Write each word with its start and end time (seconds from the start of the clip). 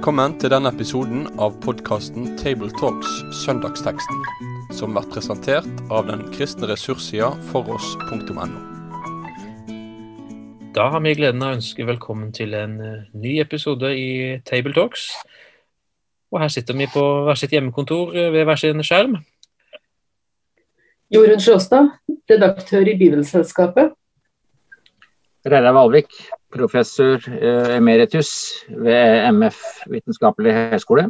Velkommen 0.00 0.32
til 0.40 0.48
denne 0.48 0.70
episoden 0.72 1.26
av 1.44 1.58
podkasten 1.60 2.30
Tabletalks 2.40 3.18
Søndagsteksten, 3.42 4.22
som 4.72 4.94
blir 4.96 5.04
presentert 5.12 5.82
av 5.92 6.06
den 6.08 6.22
kristne 6.32 6.70
ressurssida 6.70 7.28
foross.no. 7.50 8.46
Da 10.72 10.88
har 10.94 11.04
vi 11.04 11.12
gleden 11.18 11.44
av 11.44 11.52
å 11.52 11.58
ønske 11.58 11.84
velkommen 11.84 12.32
til 12.32 12.56
en 12.56 12.78
eh, 12.80 13.04
ny 13.12 13.34
episode 13.44 13.92
i 13.92 14.08
Tabletalks. 14.48 15.04
Og 16.32 16.40
her 16.46 16.56
sitter 16.56 16.80
vi 16.80 16.88
på 16.96 17.04
hver 17.28 17.36
sitt 17.36 17.52
hjemmekontor 17.52 18.16
eh, 18.16 18.32
ved 18.32 18.48
hver 18.48 18.64
sin 18.64 18.80
skjerm. 18.80 19.20
Jorunn 21.12 21.44
Sjåstad, 21.44 21.92
redaktør 22.24 22.88
i 22.88 22.96
Bibelselskapet. 23.04 23.92
Reidar 25.44 25.76
Valvik, 25.76 26.08
professor 26.50 27.22
eh, 27.30 27.76
emeritus 27.76 28.30
ved 28.68 29.26
MF 29.32 29.60
vitenskapelig 29.90 30.54
høgskole. 30.54 31.08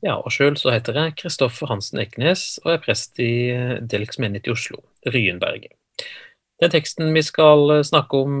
Ja, 0.00 0.16
og 0.16 0.32
sjøl 0.32 0.56
så 0.56 0.72
heter 0.72 0.96
jeg 0.96 1.16
Kristoffer 1.20 1.68
Hansen 1.68 2.00
Eknes 2.00 2.56
og 2.64 2.74
er 2.74 2.84
prest 2.84 3.20
i 3.20 3.50
eh, 3.52 3.74
Delks 3.84 4.20
menighet 4.22 4.48
i 4.48 4.54
Oslo, 4.54 4.80
Ryenberget. 5.08 5.74
Den 6.60 6.72
teksten 6.72 7.12
vi 7.16 7.24
skal 7.24 7.76
eh, 7.76 7.84
snakke 7.86 8.24
om 8.24 8.40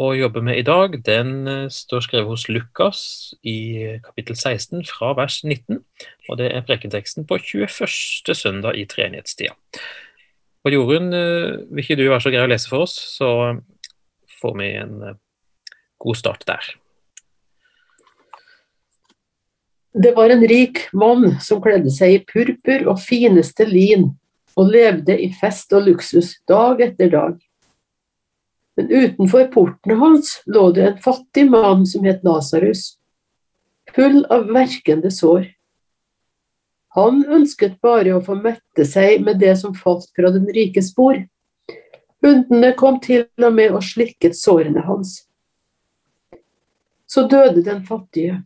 og 0.00 0.14
jobbe 0.16 0.40
med 0.40 0.56
i 0.56 0.62
dag, 0.64 0.94
den 1.04 1.48
står 1.68 2.04
skrevet 2.06 2.30
hos 2.30 2.44
Lukas 2.48 3.00
i 3.42 3.98
kapittel 4.04 4.36
16 4.38 4.86
fra 4.86 5.10
vers 5.18 5.40
19. 5.44 5.80
Og 6.30 6.38
det 6.38 6.46
er 6.54 6.62
prekenteksten 6.64 7.26
på 7.28 7.36
21. 7.42 8.32
søndag 8.38 8.78
i 8.78 8.86
treenighetstida. 8.88 9.52
Og 10.64 10.72
Jorunn, 10.72 11.10
vil 11.10 11.82
ikke 11.82 11.98
du 11.98 12.06
være 12.06 12.22
så 12.22 12.32
grei 12.32 12.46
å 12.46 12.48
lese 12.48 12.70
for 12.70 12.86
oss, 12.86 12.94
så 13.18 13.28
får 14.40 14.56
vi 14.58 14.70
en 14.80 14.94
god 16.00 16.16
start 16.16 16.46
der. 16.48 16.72
Det 19.92 20.12
var 20.14 20.30
en 20.30 20.48
rik 20.48 20.78
mann 20.92 21.40
som 21.42 21.62
kledde 21.62 21.90
seg 21.90 22.14
i 22.14 22.24
purpur 22.24 22.92
og 22.92 23.00
fineste 23.02 23.66
lin, 23.66 24.12
og 24.58 24.70
levde 24.70 25.16
i 25.18 25.30
fest 25.34 25.72
og 25.74 25.86
luksus 25.88 26.34
dag 26.48 26.80
etter 26.84 27.10
dag. 27.10 27.38
Men 28.78 28.90
utenfor 28.90 29.48
portene 29.52 29.96
hans 30.00 30.36
lå 30.46 30.70
det 30.76 30.86
en 30.86 31.00
fattig 31.02 31.46
mann 31.50 31.86
som 31.86 32.06
het 32.06 32.22
Lasarus, 32.26 32.96
full 33.94 34.22
av 34.30 34.46
verkende 34.54 35.10
sår. 35.14 35.48
Han 36.96 37.22
ønsket 37.26 37.78
bare 37.82 38.14
å 38.16 38.22
få 38.24 38.36
mette 38.38 38.86
seg 38.86 39.22
med 39.26 39.38
det 39.42 39.56
som 39.60 39.74
falt 39.74 40.08
fra 40.16 40.30
den 40.34 40.48
rikes 40.54 40.90
bord. 40.94 41.22
Hundene 42.20 42.74
kom 42.76 42.98
til 43.00 43.24
og 43.40 43.54
med 43.56 43.72
og 43.72 43.84
slikket 43.84 44.36
sårene 44.36 44.84
hans. 44.84 45.22
Så 47.10 47.24
døde 47.26 47.64
den 47.64 47.82
fattige, 47.86 48.42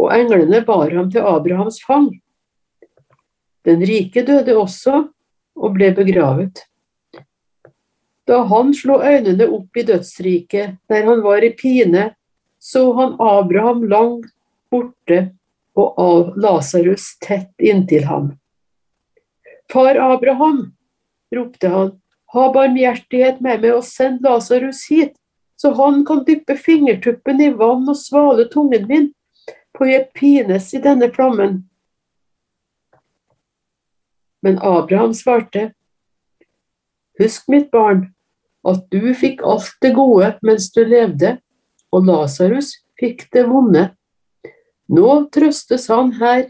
og 0.00 0.14
englene 0.16 0.62
bar 0.66 0.90
ham 0.90 1.10
til 1.12 1.26
Abrahams 1.28 1.82
fang. 1.86 2.10
Den 3.64 3.84
rike 3.86 4.24
døde 4.26 4.56
også 4.58 5.04
og 5.54 5.74
ble 5.76 5.92
begravet. 5.94 6.64
Da 8.26 8.42
han 8.48 8.72
slo 8.74 8.98
øynene 9.02 9.46
opp 9.50 9.76
i 9.76 9.84
dødsriket, 9.86 10.78
der 10.88 11.06
han 11.06 11.22
var 11.22 11.44
i 11.44 11.52
pine, 11.58 12.10
så 12.58 12.92
han 12.96 13.16
Abraham 13.20 13.82
langt 13.90 14.30
borte 14.70 15.32
og 15.78 15.98
av 16.00 16.36
Lasarus 16.38 17.16
tett 17.22 17.52
inntil 17.58 18.06
ham. 18.06 18.30
Far 19.72 19.96
Abraham, 19.96 20.72
ropte 21.34 21.68
han, 21.72 21.92
ha 22.32 22.46
barmhjertighet 22.52 23.42
med 23.44 23.60
meg 23.64 23.76
og 23.76 23.84
send 23.84 24.24
Lasarus 24.24 24.86
hit, 24.90 25.12
så 25.60 25.74
han 25.78 26.00
kan 26.08 26.24
dyppe 26.26 26.56
fingertuppen 26.58 27.40
i 27.44 27.50
vann 27.54 27.84
og 27.88 27.98
svale 27.98 28.48
tungen 28.50 28.88
min, 28.88 29.10
for 29.76 29.88
jeg 29.88 30.08
pines 30.16 30.72
i 30.74 30.80
denne 30.82 31.08
flammen. 31.12 31.60
Men 34.42 34.58
Abraham 34.58 35.14
svarte, 35.14 35.70
Husk, 37.20 37.44
mitt 37.52 37.70
barn, 37.70 38.08
at 38.66 38.86
du 38.90 39.12
fikk 39.14 39.42
alt 39.44 39.74
det 39.84 39.92
gode 39.94 40.32
mens 40.42 40.70
du 40.72 40.80
levde, 40.88 41.36
og 41.92 42.08
Lasarus 42.08 42.72
fikk 42.98 43.26
det 43.34 43.44
vonde. 43.50 43.90
Nå 44.88 45.10
trøstes 45.34 45.86
han 45.92 46.14
her, 46.18 46.48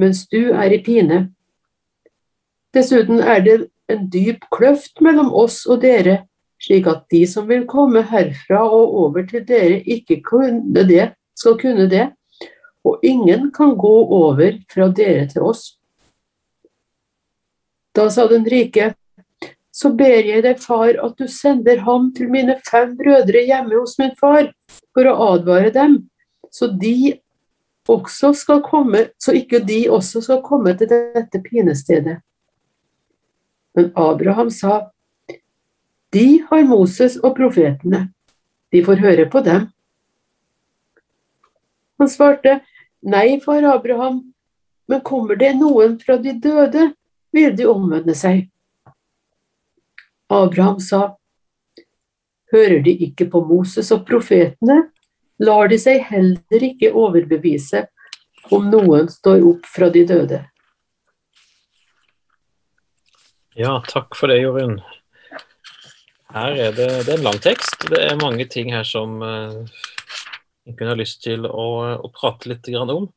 mens 0.00 0.24
du 0.32 0.50
er 0.50 0.72
i 0.72 0.80
pine. 0.82 1.20
Dessuten 2.74 3.20
er 3.20 3.44
det 3.44 3.58
en 3.92 4.06
dyp 4.12 4.46
kløft 4.54 5.02
mellom 5.04 5.32
oss 5.36 5.62
og 5.66 5.82
dere, 5.84 6.24
slik 6.60 6.88
at 6.90 7.06
de 7.12 7.24
som 7.28 7.48
vil 7.48 7.66
komme 7.68 8.02
herfra 8.10 8.62
og 8.66 8.96
over 9.04 9.26
til 9.28 9.44
dere, 9.48 9.80
ikke 9.84 10.20
kunne 10.26 10.84
det, 10.88 11.12
skal 11.38 11.56
kunne 11.60 11.88
det, 11.90 12.10
og 12.84 13.04
ingen 13.04 13.50
kan 13.52 13.76
gå 13.78 13.96
over 14.20 14.56
fra 14.72 14.88
dere 14.88 15.26
til 15.28 15.44
oss. 15.50 15.64
Da 17.96 18.06
sa 18.12 18.26
den 18.30 18.46
rike, 18.48 18.92
så 19.72 19.90
ber 19.96 20.26
jeg 20.26 20.44
deg, 20.44 20.60
far, 20.60 20.92
at 20.92 21.16
du 21.18 21.26
sender 21.30 21.80
ham 21.86 22.10
til 22.14 22.30
mine 22.30 22.56
fem 22.66 22.94
brødre 22.98 23.44
hjemme 23.46 23.78
hos 23.78 23.96
min 24.00 24.14
far, 24.20 24.50
for 24.94 25.08
å 25.08 25.16
advare 25.34 25.72
dem, 25.74 25.96
så 26.50 26.68
de 26.70 27.16
også 27.90 28.32
skal 28.36 28.62
komme, 28.66 29.08
så 29.18 29.34
ikke 29.34 29.62
de 29.66 29.84
også 29.90 30.22
skal 30.24 30.42
komme 30.46 30.74
til 30.78 30.90
dette 30.90 31.40
pinestedet. 31.44 32.20
Men 33.76 33.92
Abraham 33.94 34.50
sa, 34.50 34.90
de 36.10 36.42
har 36.50 36.64
Moses 36.66 37.16
og 37.22 37.36
profetene, 37.36 38.08
de 38.70 38.82
får 38.86 39.02
høre 39.02 39.26
på 39.30 39.42
dem. 39.46 39.68
Han 42.00 42.10
svarte, 42.10 42.60
nei, 43.02 43.38
far 43.44 43.66
Abraham, 43.70 44.22
men 44.90 45.04
kommer 45.06 45.38
det 45.38 45.52
noen 45.58 45.98
fra 46.00 46.16
de 46.18 46.34
døde, 46.42 46.90
vil 47.30 47.54
de 47.54 47.66
omvende 47.70 48.16
seg. 48.18 48.48
Abraham 50.30 50.80
sa, 50.82 51.02
hører 52.50 52.82
de 52.82 52.94
ikke 53.06 53.28
på 53.30 53.42
Moses 53.46 53.90
og 53.94 54.02
profetene, 54.08 54.88
lar 55.40 55.70
de 55.70 55.78
seg 55.80 56.02
heller 56.10 56.66
ikke 56.66 56.90
overbevise 56.90 57.86
om 58.50 58.66
noen 58.70 59.08
står 59.10 59.44
opp 59.46 59.68
fra 59.70 59.88
de 59.94 60.02
døde. 60.06 60.40
Ja, 63.58 63.80
takk 63.88 64.14
for 64.18 64.30
det, 64.30 64.40
Jorunn. 64.44 64.78
Her 66.30 66.54
er 66.54 66.76
det, 66.76 66.88
det 67.06 67.14
er 67.14 67.18
en 67.18 67.26
lang 67.26 67.40
tekst. 67.42 67.88
Det 67.90 67.98
er 67.98 68.20
mange 68.20 68.46
ting 68.50 68.70
her 68.74 68.86
som 68.86 69.18
uh, 69.22 69.66
jeg 70.66 70.76
kunne 70.76 70.92
ha 70.92 70.98
lyst 70.98 71.24
til 71.24 71.48
å, 71.48 71.66
å 71.98 72.10
prate 72.14 72.52
litt 72.52 72.70
om. 72.78 73.08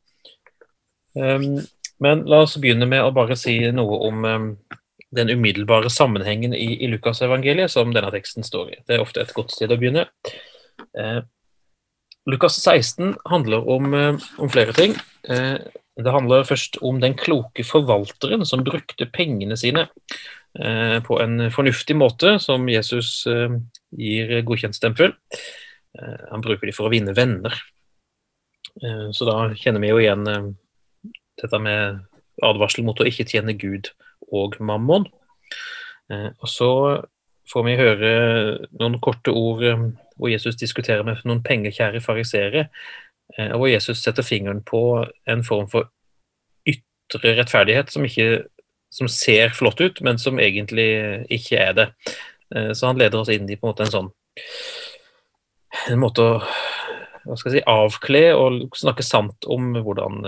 Um, 1.14 1.62
men 2.02 2.24
la 2.26 2.42
oss 2.48 2.58
begynne 2.58 2.90
med 2.90 3.06
å 3.06 3.14
bare 3.14 3.38
si 3.38 3.60
noe 3.70 4.00
om 4.10 4.26
um, 4.26 4.48
den 5.16 5.30
umiddelbare 5.30 5.92
sammenhengen 5.94 6.56
i, 6.58 6.74
i 6.84 6.90
Lukasevangeliet 6.92 7.72
som 7.72 7.94
denne 7.94 8.12
teksten 8.14 8.46
står 8.46 8.74
i. 8.74 8.82
Det 8.88 8.98
er 8.98 9.04
ofte 9.04 9.22
et 9.22 9.34
godt 9.36 9.54
sted 9.54 9.72
å 9.72 9.78
begynne. 9.80 10.08
Eh, 10.98 11.22
Lukas 12.30 12.58
16 12.64 13.16
handler 13.30 13.68
om, 13.70 13.94
eh, 13.94 14.28
om 14.42 14.50
flere 14.50 14.74
ting. 14.74 14.96
Eh, 15.30 15.60
det 16.02 16.14
handler 16.14 16.48
først 16.48 16.80
om 16.82 16.98
den 17.02 17.14
kloke 17.18 17.66
forvalteren 17.66 18.46
som 18.50 18.64
brukte 18.66 19.06
pengene 19.14 19.58
sine 19.60 19.86
eh, 20.58 20.98
på 21.06 21.20
en 21.22 21.50
fornuftig 21.54 21.96
måte, 21.98 22.40
som 22.42 22.66
Jesus 22.70 23.28
eh, 23.30 23.54
gir 23.94 24.40
godkjentstempel. 24.48 25.14
Eh, 26.00 26.24
han 26.32 26.46
bruker 26.46 26.70
de 26.70 26.74
for 26.74 26.90
å 26.90 26.94
vinne 26.94 27.16
venner. 27.18 27.60
så 29.14 29.26
da 29.28 29.34
kjenner 29.54 29.84
vi 29.84 29.90
jo 29.92 30.00
igjen 30.02 30.24
dette 31.38 31.58
med 31.62 32.00
advarsel 32.42 32.82
mot 32.88 32.98
å 32.98 33.06
ikke 33.06 33.28
tjene 33.30 33.54
Gud 33.54 33.92
og 34.34 34.56
mammon. 34.58 35.06
Og 36.10 36.50
så 36.50 36.70
får 37.54 37.68
vi 37.68 37.76
høre 37.78 38.10
noen 38.80 38.98
korte 38.98 39.30
ord 39.30 39.62
hvor 40.18 40.32
Jesus 40.32 40.58
diskuterer 40.58 41.06
med 41.06 41.22
noen 41.22 41.44
pengekjære 41.46 42.02
farisere, 42.02 42.66
og 42.66 43.03
hvor 43.34 43.70
Jesus 43.70 44.04
setter 44.04 44.26
fingeren 44.26 44.60
på 44.66 44.80
en 45.30 45.44
form 45.48 45.66
for 45.72 45.88
ytre 46.70 47.36
rettferdighet 47.40 47.90
som, 47.90 48.06
ikke, 48.06 48.44
som 48.94 49.10
ser 49.10 49.56
flott 49.58 49.82
ut, 49.82 50.02
men 50.06 50.20
som 50.22 50.42
egentlig 50.44 50.86
ikke 51.34 51.58
er 51.58 51.74
det. 51.80 51.88
Så 52.78 52.92
han 52.92 53.00
leder 53.02 53.18
oss 53.18 53.32
inn 53.34 53.50
i 53.50 53.58
på 53.58 53.66
en 53.66 53.72
måte 53.72 53.88
en 53.88 53.94
sånn 53.96 54.12
en 55.90 56.04
måte 56.04 56.28
å 56.28 56.36
hva 57.24 57.38
skal 57.40 57.54
jeg 57.56 57.64
si, 57.64 57.66
avkle 57.72 58.24
og 58.36 58.78
snakke 58.78 59.06
sant 59.08 59.48
om 59.50 59.72
hvordan 59.80 60.20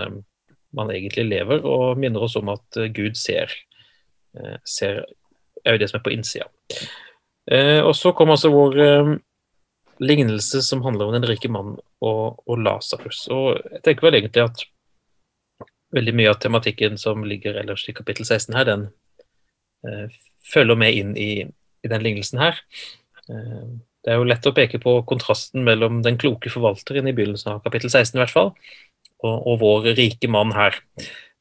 man 0.80 0.94
egentlig 0.96 1.28
lever, 1.28 1.62
og 1.68 2.00
minner 2.00 2.24
oss 2.26 2.38
om 2.40 2.50
at 2.56 2.80
Gud 2.96 3.20
ser 3.20 3.54
Eh, 4.36 4.58
ser 4.66 5.04
er 5.66 5.76
jo 5.76 5.82
det 5.82 5.90
som 5.90 6.00
er 6.00 6.06
på 6.06 6.14
innsida. 6.14 6.48
Eh, 7.52 7.82
og 7.82 7.96
så 7.98 8.12
kom 8.18 8.34
altså 8.34 8.52
vår 8.54 8.80
eh, 8.84 9.12
lignelse 10.04 10.62
som 10.66 10.84
handler 10.86 11.08
om 11.08 11.16
den 11.16 11.28
rike 11.30 11.50
mannen 11.52 11.78
og, 12.04 12.42
og 12.46 12.62
Lasarus. 12.62 13.26
Og 13.34 13.56
jeg 13.72 13.84
tenker 13.86 14.08
vel 14.08 14.20
egentlig 14.20 14.46
at 14.46 14.66
veldig 15.96 16.16
mye 16.18 16.32
av 16.34 16.40
tematikken 16.44 16.98
som 17.00 17.24
ligger 17.28 17.58
ellers 17.62 17.86
i 17.90 17.96
kapittel 17.96 18.28
16 18.28 18.56
her, 18.58 18.68
den 18.68 18.88
eh, 19.88 20.16
følger 20.54 20.80
med 20.80 20.98
inn 21.00 21.14
i, 21.18 21.32
i, 21.46 21.92
den 21.92 22.04
lignelsen 22.04 22.42
her. 22.42 22.60
Eh, 23.30 23.68
Det 24.06 24.14
er 24.14 24.20
jo 24.20 24.28
lett 24.30 24.46
å 24.46 24.54
peke 24.54 24.78
på 24.78 25.00
kontrasten 25.10 25.64
mellom 25.66 26.04
den 26.06 26.18
kloke 26.22 26.52
forvalteren 26.54 27.08
i 27.10 27.14
begynnelsen 27.18 27.56
av 27.56 27.64
kapittel 27.64 27.90
16 27.90 28.20
i 28.20 28.22
hvert 28.22 28.34
fall, 28.34 28.52
og, 29.24 29.48
og 29.50 29.56
vår 29.64 29.88
rike 29.98 30.30
mann 30.30 30.52
her, 30.54 30.78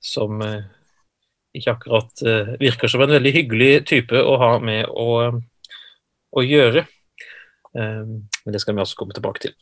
som 0.01 0.41
eh, 0.41 0.63
ikke 1.55 1.75
akkurat 1.75 2.23
eh, 2.25 2.55
virker 2.63 2.89
som 2.89 3.05
en 3.05 3.13
veldig 3.15 3.33
hyggelig 3.37 3.73
type 3.91 4.17
å 4.17 4.39
ha 4.41 4.55
med 4.65 4.89
å, 4.89 5.35
å 6.33 6.45
gjøre. 6.47 6.87
Eh, 7.79 8.05
men 8.07 8.55
det 8.55 8.63
skal 8.63 8.77
vi 8.77 8.85
også 8.85 8.99
komme 9.01 9.17
tilbake 9.17 9.47
til. 9.47 9.57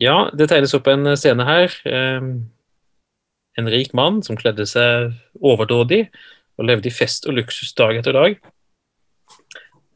Ja, 0.00 0.30
det 0.32 0.48
tegnes 0.48 0.74
opp 0.76 0.88
en 0.88 1.12
scene 1.20 1.44
her. 1.44 1.74
Eh, 1.84 2.30
en 3.60 3.72
rik 3.74 3.92
mann 3.96 4.22
som 4.24 4.38
kledde 4.40 4.66
seg 4.68 5.12
overdådig 5.40 6.06
og 6.60 6.68
levde 6.68 6.90
i 6.90 6.94
fest 6.94 7.26
og 7.28 7.36
luksus 7.38 7.72
dag 7.76 7.98
etter 7.98 8.16
dag. 8.16 8.36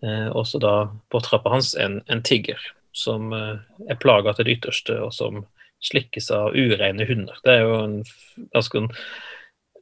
Eh, 0.05 0.28
også 0.32 0.61
da 0.61 0.75
på 1.12 1.20
trappa 1.25 1.52
hans 1.55 1.72
en, 1.81 2.00
en 2.12 2.22
tigger 2.25 2.61
som 2.94 3.32
eh, 3.32 3.61
er 3.88 4.00
plaga 4.00 4.34
til 4.34 4.49
det 4.49 4.58
ytterste, 4.58 4.99
og 5.02 5.12
som 5.17 5.44
slikkes 5.84 6.31
av 6.32 6.56
ureine 6.56 7.06
hunder. 7.08 7.38
Det 7.44 7.55
er 7.55 7.64
jo 7.64 7.78
en 7.82 7.96
ganske 8.55 8.81
en 8.81 8.90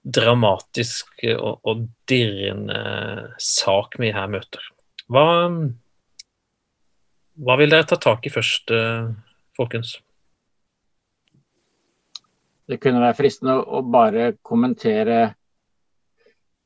dramatisk 0.03 1.13
og, 1.37 1.61
og 1.63 1.85
dirrende 2.11 2.81
sak 3.39 3.95
vi 4.03 4.11
her 4.15 4.31
møter. 4.31 4.65
Hva, 5.13 5.27
hva 7.41 7.57
vil 7.61 7.71
dere 7.73 7.87
ta 7.89 7.97
tak 7.97 8.27
i 8.27 8.33
først, 8.33 8.71
eh, 8.71 9.13
folkens? 9.57 9.97
Det 12.69 12.81
kunne 12.81 13.01
være 13.01 13.17
fristende 13.17 13.59
å 13.61 13.83
bare 13.83 14.35
kommentere 14.43 15.35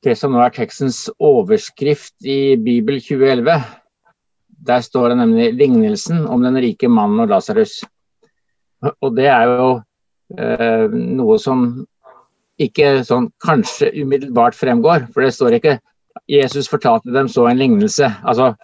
det 0.03 0.15
som 0.19 0.33
nå 0.33 0.43
er 0.45 0.55
tekstens 0.55 1.07
overskrift 1.19 2.15
i 2.23 2.57
Bibel 2.57 3.01
2011. 3.01 3.65
Der 4.67 4.81
står 4.85 5.11
det 5.11 5.19
nemlig 5.19 5.55
lignelsen 5.55 6.27
om 6.27 6.43
den 6.43 6.59
rike 6.63 6.89
mannen 6.89 7.25
og 7.25 7.33
Lasarus. 7.33 7.81
Og 9.03 9.17
det 9.17 9.27
er 9.33 9.51
jo 9.51 9.71
eh, 10.39 10.87
noe 10.93 11.39
som 11.43 11.87
ikke 12.61 13.03
sånn 13.07 13.31
kanskje 13.43 13.93
umiddelbart 14.03 14.57
fremgår. 14.57 15.09
For 15.13 15.23
det 15.23 15.35
står 15.35 15.59
ikke 15.59 15.79
'Jesus 16.29 16.69
fortalte 16.69 17.13
dem 17.13 17.29
så 17.29 17.47
en 17.49 17.59
lignelse'. 17.59 18.23
Altså, 18.25 18.55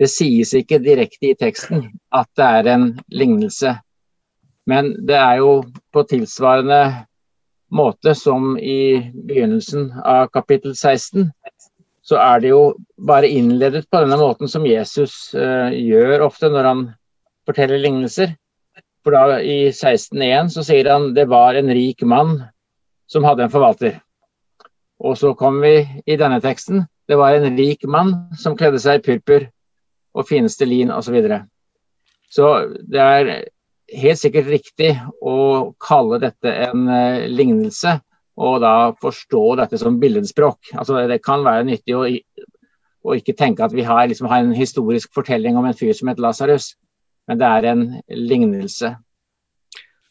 det 0.00 0.08
sies 0.08 0.54
ikke 0.56 0.80
direkte 0.80 1.30
i 1.30 1.36
teksten 1.36 1.90
at 2.16 2.28
det 2.38 2.46
er 2.46 2.68
en 2.72 2.86
lignelse. 3.12 3.74
Men 4.70 4.94
det 5.06 5.18
er 5.18 5.40
jo 5.42 5.60
på 5.92 6.04
tilsvarende 6.08 6.80
måte 7.70 8.14
som 8.16 8.56
i 8.58 8.98
begynnelsen 9.12 9.90
av 10.00 10.30
kapittel 10.32 10.72
16, 10.74 11.28
så 12.02 12.18
er 12.18 12.40
det 12.42 12.50
jo 12.50 12.62
bare 13.06 13.28
innledet 13.28 13.84
på 13.90 14.00
denne 14.02 14.18
måten 14.18 14.50
som 14.50 14.66
Jesus 14.66 15.34
uh, 15.36 15.68
gjør 15.70 16.24
ofte 16.26 16.50
når 16.50 16.70
han 16.70 16.82
forteller 17.46 17.82
lignelser. 17.82 18.34
For 19.04 19.14
da 19.14 19.38
i 19.40 19.68
16.1 19.68 20.50
så 20.56 20.64
sier 20.64 20.90
han 20.90 21.12
det 21.16 21.28
var 21.30 21.56
en 21.56 21.70
rik 21.72 22.02
mann 22.08 22.38
som 23.10 23.24
hadde 23.28 23.46
en 23.46 23.52
forvalter. 23.52 24.00
Og 25.00 25.16
så 25.16 25.32
kommer 25.36 25.68
vi 25.68 26.02
i 26.12 26.18
denne 26.20 26.40
teksten. 26.44 26.84
Det 27.08 27.16
var 27.20 27.36
en 27.36 27.56
rik 27.56 27.86
mann 27.88 28.14
som 28.38 28.56
kledde 28.58 28.80
seg 28.82 29.00
i 29.00 29.06
purpur 29.06 29.48
og 30.14 30.26
fineste 30.28 30.66
lin 30.68 30.90
osv. 30.90 31.10
Så, 31.10 31.14
videre. 31.14 31.40
så 32.30 32.50
det 32.90 33.00
er 33.00 33.32
helt 33.98 34.20
sikkert 34.20 34.50
riktig 34.50 34.92
å 35.22 35.72
kalle 35.82 36.20
dette 36.22 36.52
en 36.68 36.86
uh, 36.88 37.26
lignelse, 37.30 37.98
og 38.40 38.60
da 38.62 38.92
forstå 39.02 39.42
dette 39.60 39.80
som 39.80 39.98
billedspråk. 40.00 40.72
Altså, 40.78 41.02
det 41.10 41.20
kan 41.24 41.44
være 41.44 41.66
nyttig 41.68 41.96
å, 41.96 42.06
å 42.06 43.16
ikke 43.18 43.36
tenke 43.36 43.66
at 43.66 43.74
vi 43.76 43.84
har, 43.84 44.06
liksom, 44.08 44.30
har, 44.30 44.44
en 44.44 44.56
historisk 44.56 45.12
fortelling 45.16 45.58
om 45.60 45.68
en 45.68 45.76
fyr 45.76 45.92
som 45.96 46.08
heter 46.08 46.24
Lasarus, 46.24 46.72
men 47.28 47.40
det 47.40 47.48
er 47.48 47.68
en 47.72 47.84
lignelse. 48.08 48.94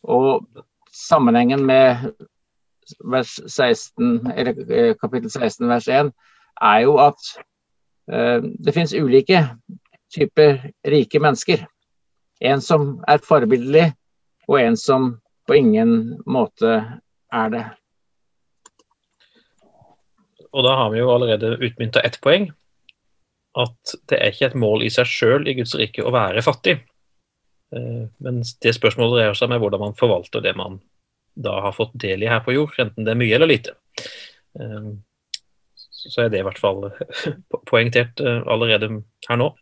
Og 0.08 0.46
sammenhengen 0.94 1.66
med 1.66 2.12
16, 3.00 4.32
eller 4.36 4.94
kapittel 5.00 5.30
16 5.32 5.68
vers 5.70 5.88
1 5.88 6.14
er 6.70 6.80
jo 6.86 6.98
at 7.02 7.34
uh, 8.12 8.40
det 8.44 8.76
finnes 8.76 8.94
ulike 8.94 9.42
typer 10.14 10.72
rike 10.88 11.22
mennesker. 11.22 11.66
En 12.40 12.62
som 12.64 12.96
er 13.08 13.22
forbilledlig, 13.24 13.90
og 14.48 14.62
en 14.62 14.78
som 14.80 15.12
på 15.48 15.58
ingen 15.60 16.22
måte 16.30 16.80
er 17.34 17.52
det. 17.54 17.66
Og 20.50 20.66
da 20.66 20.76
har 20.80 20.94
vi 20.94 21.02
jo 21.02 21.12
allerede 21.14 21.58
utmynta 21.62 22.02
ett 22.06 22.18
poeng. 22.24 22.50
At 23.58 23.96
det 24.10 24.18
er 24.18 24.32
ikke 24.32 24.52
et 24.52 24.62
mål 24.62 24.86
i 24.86 24.92
seg 24.94 25.10
sjøl 25.10 25.50
i 25.50 25.56
Guds 25.58 25.76
rike 25.78 26.06
å 26.06 26.14
være 26.14 26.42
fattig. 26.46 26.80
Eh, 27.76 28.06
men 28.24 28.42
det 28.64 28.74
spørsmålet 28.78 29.18
dreier 29.18 29.38
seg 29.38 29.52
med 29.52 29.62
hvordan 29.62 29.84
man 29.90 29.98
forvalter 29.98 30.42
det 30.46 30.56
man 30.58 30.80
da 31.40 31.60
har 31.64 31.76
fått 31.76 31.94
del 32.02 32.24
i 32.26 32.30
her 32.30 32.42
på 32.44 32.56
jord, 32.56 32.74
enten 32.82 33.06
det 33.06 33.14
er 33.14 33.20
mye 33.20 33.36
eller 33.38 33.50
lite. 33.50 33.76
Eh, 36.06 36.12
så 36.12 36.22
er 36.22 36.30
det 36.30 36.40
i 36.40 36.46
hvert 36.48 36.60
fall 36.60 36.90
poengtert 37.70 38.20
eh, 38.20 38.42
allerede 38.48 39.04
her 39.30 39.40
nå. 39.40 39.54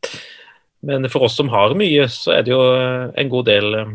Men 0.88 1.10
for 1.10 1.25
oss 1.25 1.38
som 1.38 1.50
har 1.50 1.75
mye, 1.78 2.07
så 2.12 2.38
er 2.38 2.45
det 2.45 2.54
jo 2.54 2.62
eh, 2.75 3.10
en 3.18 3.30
god 3.30 3.50
del 3.50 3.75
eh, 3.75 3.94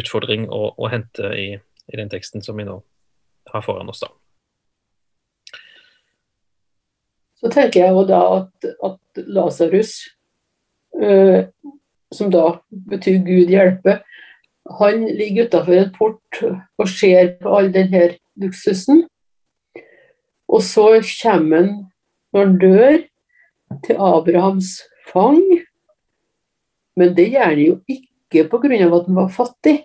utfordring 0.00 0.48
å, 0.52 0.74
å 0.76 0.90
hente 0.92 1.32
i, 1.34 1.48
i, 1.56 1.96
den 1.96 2.10
teksten 2.12 2.44
som 2.44 2.58
vi 2.60 2.66
nå 2.68 2.80
har 3.50 3.64
foran 3.64 3.88
oss. 3.90 4.04
da. 4.04 4.12
Så 7.40 7.48
tenker 7.48 7.86
jeg 7.86 7.96
jo 7.96 8.04
da 8.04 8.20
at, 8.36 8.70
at 8.84 9.22
Lasarus, 9.32 9.94
øh, 11.00 11.46
som 12.12 12.30
da 12.30 12.60
betyr 12.68 13.22
Gud 13.24 13.50
hjelpe, 13.50 14.02
han 14.78 15.06
ligger 15.08 15.48
utafor 15.48 15.78
en 15.78 15.94
port 15.94 16.42
og 16.44 16.88
ser 16.92 17.32
på 17.40 17.54
all 17.56 17.72
denne 17.74 18.10
luksusen. 18.38 19.06
Og 20.50 20.62
så 20.66 20.86
kommer 21.22 21.56
han, 21.56 21.70
når 22.32 22.46
han 22.46 22.58
dør, 22.58 22.98
til 23.86 24.00
Abrahams 24.02 24.80
fang. 25.12 25.42
Men 26.98 27.14
det 27.16 27.28
gjør 27.30 27.52
han 27.52 27.62
jo 27.62 27.76
ikke 27.88 28.48
pga. 28.50 28.74
at 28.74 29.06
han 29.06 29.16
var 29.16 29.28
fattig. 29.28 29.76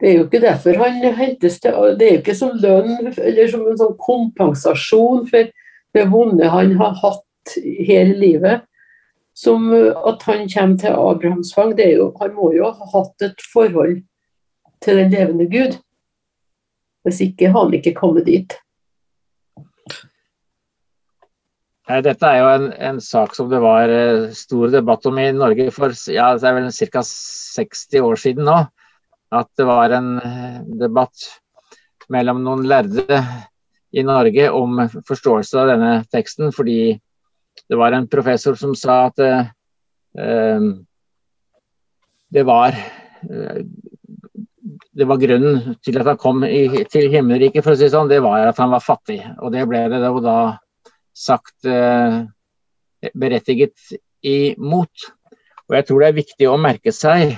Det 0.00 0.10
er 0.10 0.18
jo 0.18 0.24
ikke 0.24 0.40
derfor 0.40 0.76
han 0.82 1.14
hentes 1.14 1.60
til 1.60 1.96
Det 1.98 2.06
er 2.06 2.12
jo 2.12 2.22
ikke 2.22 2.34
som 2.34 2.56
lønn 2.60 3.12
eller 3.14 3.48
som 3.48 3.62
en 3.68 3.78
sånn 3.78 3.96
kompensasjon 3.96 5.28
for 5.30 5.52
det 5.94 6.06
vonde 6.10 6.48
han 6.50 6.74
har 6.80 6.96
hatt 6.98 7.54
hele 7.62 8.16
livet. 8.18 8.64
Som 9.34 9.70
at 9.72 10.22
han 10.26 10.48
kommer 10.48 10.76
til 10.78 10.92
Abrahams 10.92 11.54
fang. 11.54 11.72
Jo, 11.78 12.12
han 12.20 12.34
må 12.34 12.52
jo 12.54 12.70
ha 12.70 12.90
hatt 12.94 13.22
et 13.22 13.48
forhold 13.52 14.02
til 14.84 15.00
den 15.00 15.10
levende 15.10 15.46
Gud. 15.50 15.78
Hvis 17.04 17.20
ikke 17.26 17.50
har 17.52 17.66
han 17.66 17.74
ikke 17.76 17.94
kommet 17.96 18.26
dit. 18.28 18.54
Dette 21.84 22.28
er 22.30 22.38
jo 22.40 22.48
en, 22.48 22.70
en, 22.80 23.00
sak 23.04 23.34
som 23.36 23.50
det 23.50 23.60
var 23.60 23.92
eh, 23.92 24.30
stor 24.32 24.70
debatt 24.72 25.04
om 25.04 25.18
i 25.20 25.26
Norge 25.36 25.66
for 25.74 25.92
ja, 26.08 26.30
det 26.32 26.48
er 26.48 26.56
vel 26.56 26.70
ca. 26.72 27.02
60 27.04 28.00
år 28.00 28.20
siden 28.20 28.48
nå. 28.48 28.56
At 29.34 29.50
det 29.58 29.66
var 29.68 29.92
en 29.92 30.14
eh, 30.16 30.62
debatt 30.80 31.26
mellom 32.08 32.40
noen 32.44 32.64
lærde 32.68 33.20
i 33.94 34.04
Norge 34.04 34.48
om 34.56 34.80
forståelse 35.04 35.60
av 35.60 35.74
denne 35.74 35.92
teksten. 36.08 36.54
Fordi 36.56 36.96
det 37.68 37.78
var 37.78 37.92
en 37.92 38.08
professor 38.08 38.56
som 38.58 38.72
sa 38.76 39.04
at 39.10 39.20
uh, 39.22 40.64
det 42.34 42.42
var 42.48 42.74
det 44.94 45.06
var 45.10 45.18
grunnen 45.18 45.74
til 45.82 45.98
at 45.98 46.08
han 46.12 46.20
kom 46.20 46.44
i, 46.46 46.84
til 46.90 47.10
himmelriket, 47.12 47.64
for 47.64 47.74
å 47.74 47.78
si 47.78 47.88
sånn, 47.90 48.10
det 48.10 48.22
var 48.22 48.46
at 48.46 48.60
han 48.62 48.72
var 48.74 48.84
fattig. 48.84 49.18
Og 49.42 49.52
det 49.54 49.64
ble 49.70 49.82
det 49.90 50.00
da 50.02 50.38
sagt 51.14 51.66
eh, 51.66 52.20
berettiget 53.14 53.74
imot. 54.24 55.08
Og 55.68 55.78
jeg 55.78 55.88
tror 55.88 56.02
det 56.02 56.10
er 56.10 56.20
viktig 56.20 56.48
å 56.50 56.60
merke 56.60 56.94
seg 56.94 57.34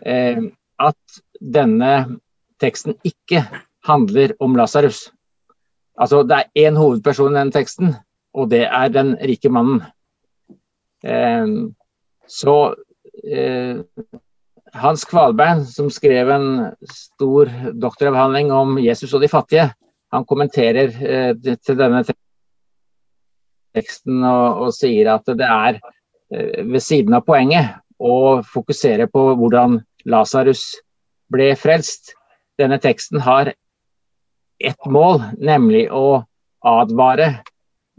eh, 0.00 0.42
at 0.80 1.20
denne 1.40 1.94
teksten 2.60 2.98
ikke 3.06 3.44
handler 3.88 4.36
om 4.44 4.54
Lasarus. 4.58 5.08
Altså, 6.00 6.22
det 6.24 6.36
er 6.36 6.68
én 6.68 6.78
hovedperson 6.78 7.34
i 7.34 7.40
den 7.40 7.52
teksten, 7.52 7.94
og 8.36 8.50
det 8.52 8.66
er 8.68 8.92
den 8.92 9.14
rike 9.26 9.50
mannen. 9.52 9.82
Eh, 11.04 11.46
så 12.30 12.56
eh, 13.24 13.80
Hans 14.72 15.04
Kvalbein, 15.04 15.64
som 15.66 15.90
skrev 15.90 16.30
en 16.30 16.48
stor 16.90 17.50
doktoravhandling 17.74 18.52
om 18.54 18.78
Jesus 18.82 19.14
og 19.14 19.24
de 19.24 19.30
fattige, 19.30 19.70
han 20.10 20.26
kommenterer 20.26 20.90
eh, 21.02 21.32
til 21.36 21.78
denne 21.78 22.02
teksten 23.74 24.24
og, 24.24 24.66
og, 24.66 24.70
sier 24.74 25.12
at 25.14 25.26
det 25.38 25.46
er 25.46 25.78
eh, 25.78 26.62
ved 26.66 26.82
siden 26.82 27.14
av 27.18 27.26
poenget 27.26 27.78
å 28.00 28.40
fokusere 28.46 29.06
på 29.12 29.26
hvordan 29.38 29.78
Lasarus 30.10 30.64
ble 31.30 31.52
frelst. 31.58 32.14
Denne 32.58 32.80
teksten 32.82 33.20
har 33.22 33.52
ett 34.60 34.86
mål, 34.86 35.22
nemlig 35.38 35.86
å 35.92 36.22
advare 36.66 37.40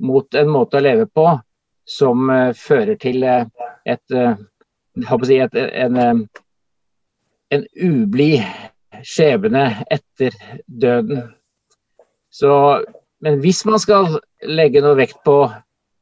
mot 0.01 0.35
en 0.35 0.49
måte 0.51 0.77
å 0.77 0.83
leve 0.83 1.07
på 1.09 1.25
som 1.89 2.29
uh, 2.29 2.51
fører 2.57 2.97
til 3.01 3.23
et, 3.25 4.13
eh, 4.13 4.35
si, 5.25 5.37
et 5.39 5.57
en, 5.57 5.97
eh, 5.97 6.40
en 7.51 7.65
ublid 7.75 8.43
skjebne 9.03 9.63
etter 9.91 10.35
døden. 10.65 11.23
Så, 12.31 12.51
men 13.19 13.39
hvis 13.43 13.63
man 13.67 13.81
skal 13.81 14.19
legge 14.47 14.83
noe 14.83 14.97
vekt 14.99 15.19
på 15.27 15.43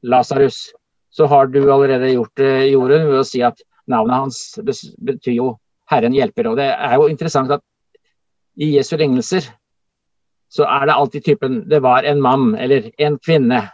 Lasarus, 0.06 0.70
så 1.10 1.26
har 1.26 1.50
du 1.50 1.64
allerede 1.72 2.14
gjort 2.14 2.36
det, 2.38 2.52
Jorunn, 2.70 3.08
ved 3.10 3.22
å 3.24 3.28
si 3.28 3.42
at 3.44 3.58
navnet 3.90 4.22
hans 4.22 4.60
betyr 5.02 5.34
jo 5.34 5.48
'Herren 5.90 6.14
hjelper'. 6.14 6.52
Og 6.52 6.58
det 6.60 6.70
er 6.70 6.94
jo 6.96 7.10
interessant 7.10 7.52
at 7.52 7.64
i 8.60 8.76
Jesu 8.76 8.96
lignelser 8.98 9.48
så 10.50 10.66
er 10.66 10.86
det 10.86 10.96
alltid 10.96 11.26
typen 11.26 11.64
'det 11.70 11.82
var 11.82 12.06
en 12.06 12.22
mann' 12.22 12.56
eller 12.56 12.92
'en 13.00 13.18
kvinne'. 13.18 13.70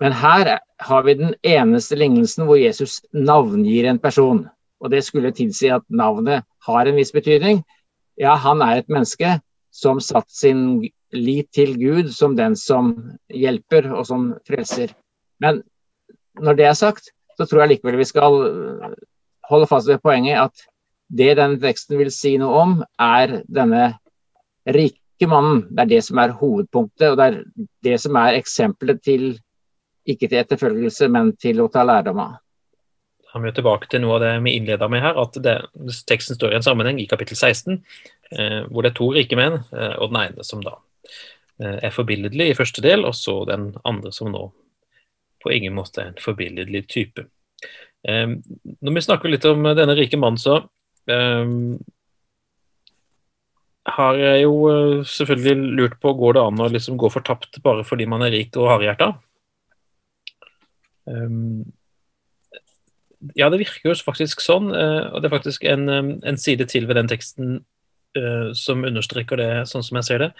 Men 0.00 0.12
her 0.12 0.58
har 0.78 1.02
vi 1.02 1.14
den 1.14 1.34
eneste 1.42 1.96
lignelsen 1.96 2.44
hvor 2.44 2.56
Jesus 2.56 3.00
navngir 3.12 3.88
en 3.88 3.98
person. 3.98 4.48
Og 4.82 4.92
det 4.92 5.02
skulle 5.06 5.34
tilsi 5.34 5.70
at 5.74 5.84
navnet 5.90 6.46
har 6.66 6.86
en 6.86 6.98
viss 6.98 7.12
betydning. 7.14 7.62
Ja, 8.18 8.36
han 8.38 8.62
er 8.62 8.78
et 8.78 8.90
menneske 8.90 9.38
som 9.74 10.00
satt 10.02 10.30
sin 10.30 10.82
lit 11.14 11.48
til 11.54 11.76
Gud 11.80 12.12
som 12.14 12.36
den 12.36 12.56
som 12.58 12.92
hjelper 13.32 13.90
og 13.94 14.06
som 14.06 14.32
frelser. 14.48 14.92
Men 15.40 15.62
når 16.38 16.58
det 16.58 16.66
er 16.68 16.78
sagt, 16.78 17.10
så 17.38 17.46
tror 17.46 17.64
jeg 17.64 17.76
likevel 17.76 17.98
vi 18.00 18.08
skal 18.08 18.38
holde 19.48 19.68
fast 19.70 19.88
ved 19.88 20.02
poenget 20.02 20.40
at 20.42 20.66
det 21.08 21.36
denne 21.38 21.60
teksten 21.62 21.96
vil 21.98 22.10
si 22.12 22.34
noe 22.40 22.62
om, 22.62 22.72
er 23.00 23.40
denne 23.48 23.94
rike 24.68 25.28
mannen. 25.30 25.62
Det 25.70 25.84
er 25.84 25.92
det 25.94 26.02
som 26.04 26.20
er 26.20 26.34
hovedpunktet, 26.36 27.06
og 27.10 27.16
det 27.16 27.28
er 27.28 27.38
det 27.86 27.96
som 28.02 28.18
er 28.20 28.36
eksempelet 28.36 29.00
til 29.02 29.30
ikke 30.08 30.28
til 30.28 30.40
etterfølgelse, 30.40 31.08
men 31.12 31.34
til 31.40 31.60
å 31.60 31.68
ta 31.72 31.84
lærdom 31.84 32.20
av. 32.24 32.36
Er 33.34 33.42
vi 33.44 33.52
tilbake 33.52 33.88
til 33.90 34.02
noe 34.02 34.16
av 34.16 34.22
det 34.24 34.32
vi 34.46 34.54
innleda 34.56 34.88
med 34.88 35.02
her, 35.04 35.18
at 35.20 35.36
det, 35.44 35.56
teksten 36.08 36.38
står 36.38 36.54
i 36.54 36.58
en 36.58 36.64
sammenheng 36.64 37.00
i 37.02 37.08
kapittel 37.10 37.36
16, 37.36 37.82
eh, 38.32 38.62
hvor 38.70 38.84
det 38.84 38.92
er 38.92 38.98
to 38.98 39.10
rike 39.12 39.36
menn, 39.38 39.60
eh, 39.76 39.94
og 40.00 40.14
den 40.14 40.20
ene 40.22 40.46
som 40.46 40.62
da 40.64 40.78
eh, 41.60 41.76
er 41.90 41.94
forbilledlig 41.94 42.50
i 42.50 42.56
første 42.56 42.84
del, 42.84 43.04
og 43.04 43.16
så 43.18 43.42
den 43.50 43.70
andre 43.88 44.14
som 44.16 44.32
nå 44.32 44.46
på 45.44 45.52
ingen 45.54 45.76
måte 45.76 46.02
er 46.02 46.10
en 46.12 46.22
forbilledlig 46.22 46.86
type. 46.90 47.28
Eh, 48.08 48.26
når 48.80 48.96
vi 48.96 49.04
snakker 49.04 49.32
litt 49.32 49.46
om 49.48 49.68
denne 49.76 49.96
rike 49.98 50.20
mannen, 50.20 50.40
så 50.40 50.62
eh, 51.12 51.54
har 53.98 54.20
jeg 54.20 54.44
jo 54.44 54.54
eh, 54.72 55.06
selvfølgelig 55.08 55.72
lurt 55.78 55.96
på 56.02 56.12
går 56.18 56.36
det 56.36 56.44
an 56.44 56.62
å 56.64 56.68
liksom 56.72 56.98
gå 57.00 57.10
fortapt 57.12 57.60
bare 57.64 57.86
fordi 57.86 58.08
man 58.10 58.24
er 58.26 58.34
rik 58.34 58.56
og 58.60 58.70
hardhjerta. 58.72 59.12
Um, 61.08 61.64
ja, 63.34 63.48
det 63.50 63.60
virker 63.62 63.90
jo 63.90 63.96
faktisk 64.06 64.42
sånn, 64.44 64.70
uh, 64.70 65.10
og 65.10 65.22
det 65.22 65.28
er 65.28 65.34
faktisk 65.34 65.66
en, 65.68 65.88
um, 65.90 66.10
en, 66.22 66.38
side 66.38 66.68
til 66.70 66.86
ved 66.88 66.98
den 67.00 67.10
teksten 67.10 67.60
uh, 68.18 68.50
som 68.56 68.86
understreker 68.86 69.40
det, 69.40 69.50
sånn 69.70 69.84
som 69.86 69.98
jeg 69.98 70.08
ser 70.08 70.24
det. 70.26 70.30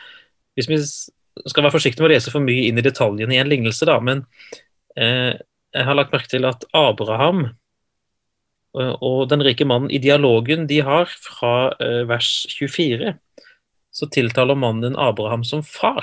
Hvis 0.58 0.70
vi 0.70 0.80
skal 1.50 1.64
være 1.64 1.74
forsiktige 1.74 2.04
med 2.04 2.10
å 2.10 2.14
lese 2.14 2.34
for 2.34 2.44
mye 2.44 2.68
inn 2.68 2.78
i 2.78 2.84
detaljene 2.84 3.34
i 3.34 3.40
en 3.42 3.50
lignelse, 3.50 3.86
da, 3.86 3.98
men 4.02 4.24
jeg 4.98 5.84
har 5.86 5.94
lagt 5.94 6.10
merke 6.10 6.26
til 6.26 6.42
at 6.48 6.64
Abraham 6.74 7.44
og 8.74 9.28
den 9.30 9.44
rike 9.46 9.62
mannen 9.68 9.92
i 9.94 10.00
dialogen 10.02 10.64
de 10.66 10.80
har 10.82 11.06
fra 11.22 11.52
vers 12.10 12.32
24, 12.50 13.12
så 13.94 14.08
tiltaler 14.10 14.58
mannen 14.58 14.98
Abraham 14.98 15.46
som 15.46 15.62
far. 15.62 16.02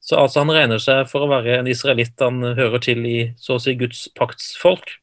Så 0.00 0.16
altså 0.16 0.40
han 0.40 0.54
regner 0.54 0.80
seg 0.80 1.04
for 1.10 1.26
å 1.26 1.30
være 1.30 1.60
en 1.60 1.68
israelitt, 1.68 2.16
han 2.24 2.40
hører 2.56 2.80
til 2.82 3.04
i 3.04 3.18
så 3.36 3.58
å 3.58 3.62
si 3.62 3.76
Guds 3.76 4.06
paktsfolk. 4.16 4.96
Eh, 4.96 5.01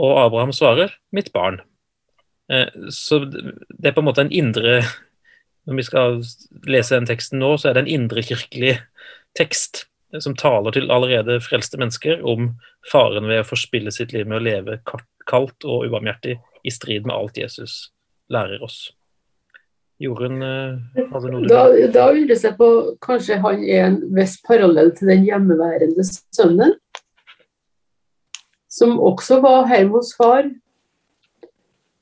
og 0.00 0.12
Abraham 0.24 0.52
svarer 0.52 0.94
'mitt 1.12 1.32
barn'. 1.32 1.60
Eh, 2.50 2.66
så 2.90 3.24
det 3.24 3.88
er 3.88 3.94
på 3.94 4.02
en 4.02 4.08
måte 4.10 4.24
en 4.24 4.32
indre 4.32 4.82
Når 5.68 5.76
vi 5.76 5.82
skal 5.86 6.22
lese 6.66 6.96
den 6.96 7.06
teksten 7.06 7.38
nå, 7.38 7.52
så 7.60 7.68
er 7.68 7.76
det 7.76 7.82
en 7.84 7.94
indrekirkelig 8.00 8.78
tekst 9.38 9.84
som 10.18 10.34
taler 10.34 10.72
til 10.74 10.90
allerede 10.90 11.36
frelste 11.44 11.78
mennesker 11.78 12.24
om 12.26 12.54
faren 12.90 13.28
ved 13.28 13.44
å 13.44 13.46
forspille 13.46 13.92
sitt 13.94 14.14
liv 14.16 14.26
med 14.26 14.40
å 14.40 14.42
leve 14.42 14.78
kaldt 15.28 15.68
og 15.68 15.84
ubarmhjertig 15.84 16.38
i 16.64 16.72
strid 16.74 17.06
med 17.06 17.14
alt 17.14 17.38
Jesus 17.38 17.92
lærer 18.32 18.64
oss. 18.64 18.88
Jorunn, 20.00 20.40
eh, 20.42 21.04
hadde 21.12 21.30
noe 21.30 21.46
Da, 21.46 21.68
da 21.92 22.08
det 22.16 22.40
seg 22.40 22.56
på 22.58 22.96
kanskje 23.04 23.38
han 23.44 23.62
er 23.62 23.84
en 23.90 24.00
viss 24.16 24.38
parallell 24.48 24.94
til 24.96 25.12
den 25.12 25.26
hjemmeværende 25.28 26.08
sønnen, 26.08 26.72
som 28.70 29.00
også 29.02 29.40
var 29.42 29.66
hjemme 29.68 29.92
hos 29.98 30.16
far. 30.16 30.44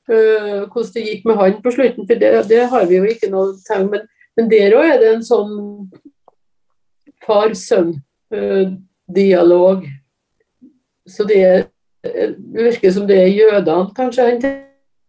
Uh, 0.09 0.65
hvordan 0.71 0.93
det 0.95 1.05
gikk 1.05 1.25
med 1.25 1.35
han 1.37 1.61
på 1.61 1.71
slutten, 1.73 2.07
for 2.09 2.15
det, 2.17 2.49
det 2.49 2.69
har 2.71 2.85
vi 2.89 2.95
jo 2.97 3.03
ikke 3.05 3.29
noe 3.29 3.53
tegn 3.67 3.89
men, 3.91 4.01
men 4.37 4.49
der 4.49 4.75
òg 4.77 4.85
er 4.89 4.97
det 5.01 5.09
en 5.13 5.27
sånn 5.27 5.53
far-sønn-dialog. 7.25 9.77
Uh, 9.85 9.89
Så 11.09 11.23
det, 11.25 11.65
det 12.03 12.35
virker 12.53 12.91
som 12.93 13.07
det 13.09 13.17
er 13.17 13.33
jødene 13.33 13.89
kanskje 13.97 14.25
han 14.27 14.37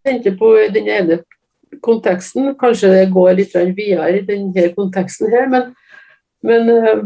tenker 0.05 0.33
på 0.41 0.49
den 0.73 0.87
ene 0.89 1.21
konteksten. 1.85 2.57
Kanskje 2.61 2.89
det 2.95 3.13
går 3.13 3.33
litt 3.37 3.55
videre 3.77 4.17
i 4.17 4.25
denne 4.25 4.73
konteksten 4.77 5.27
her, 5.33 5.47
men, 5.53 5.63
men 6.43 6.71
uh, 6.73 7.05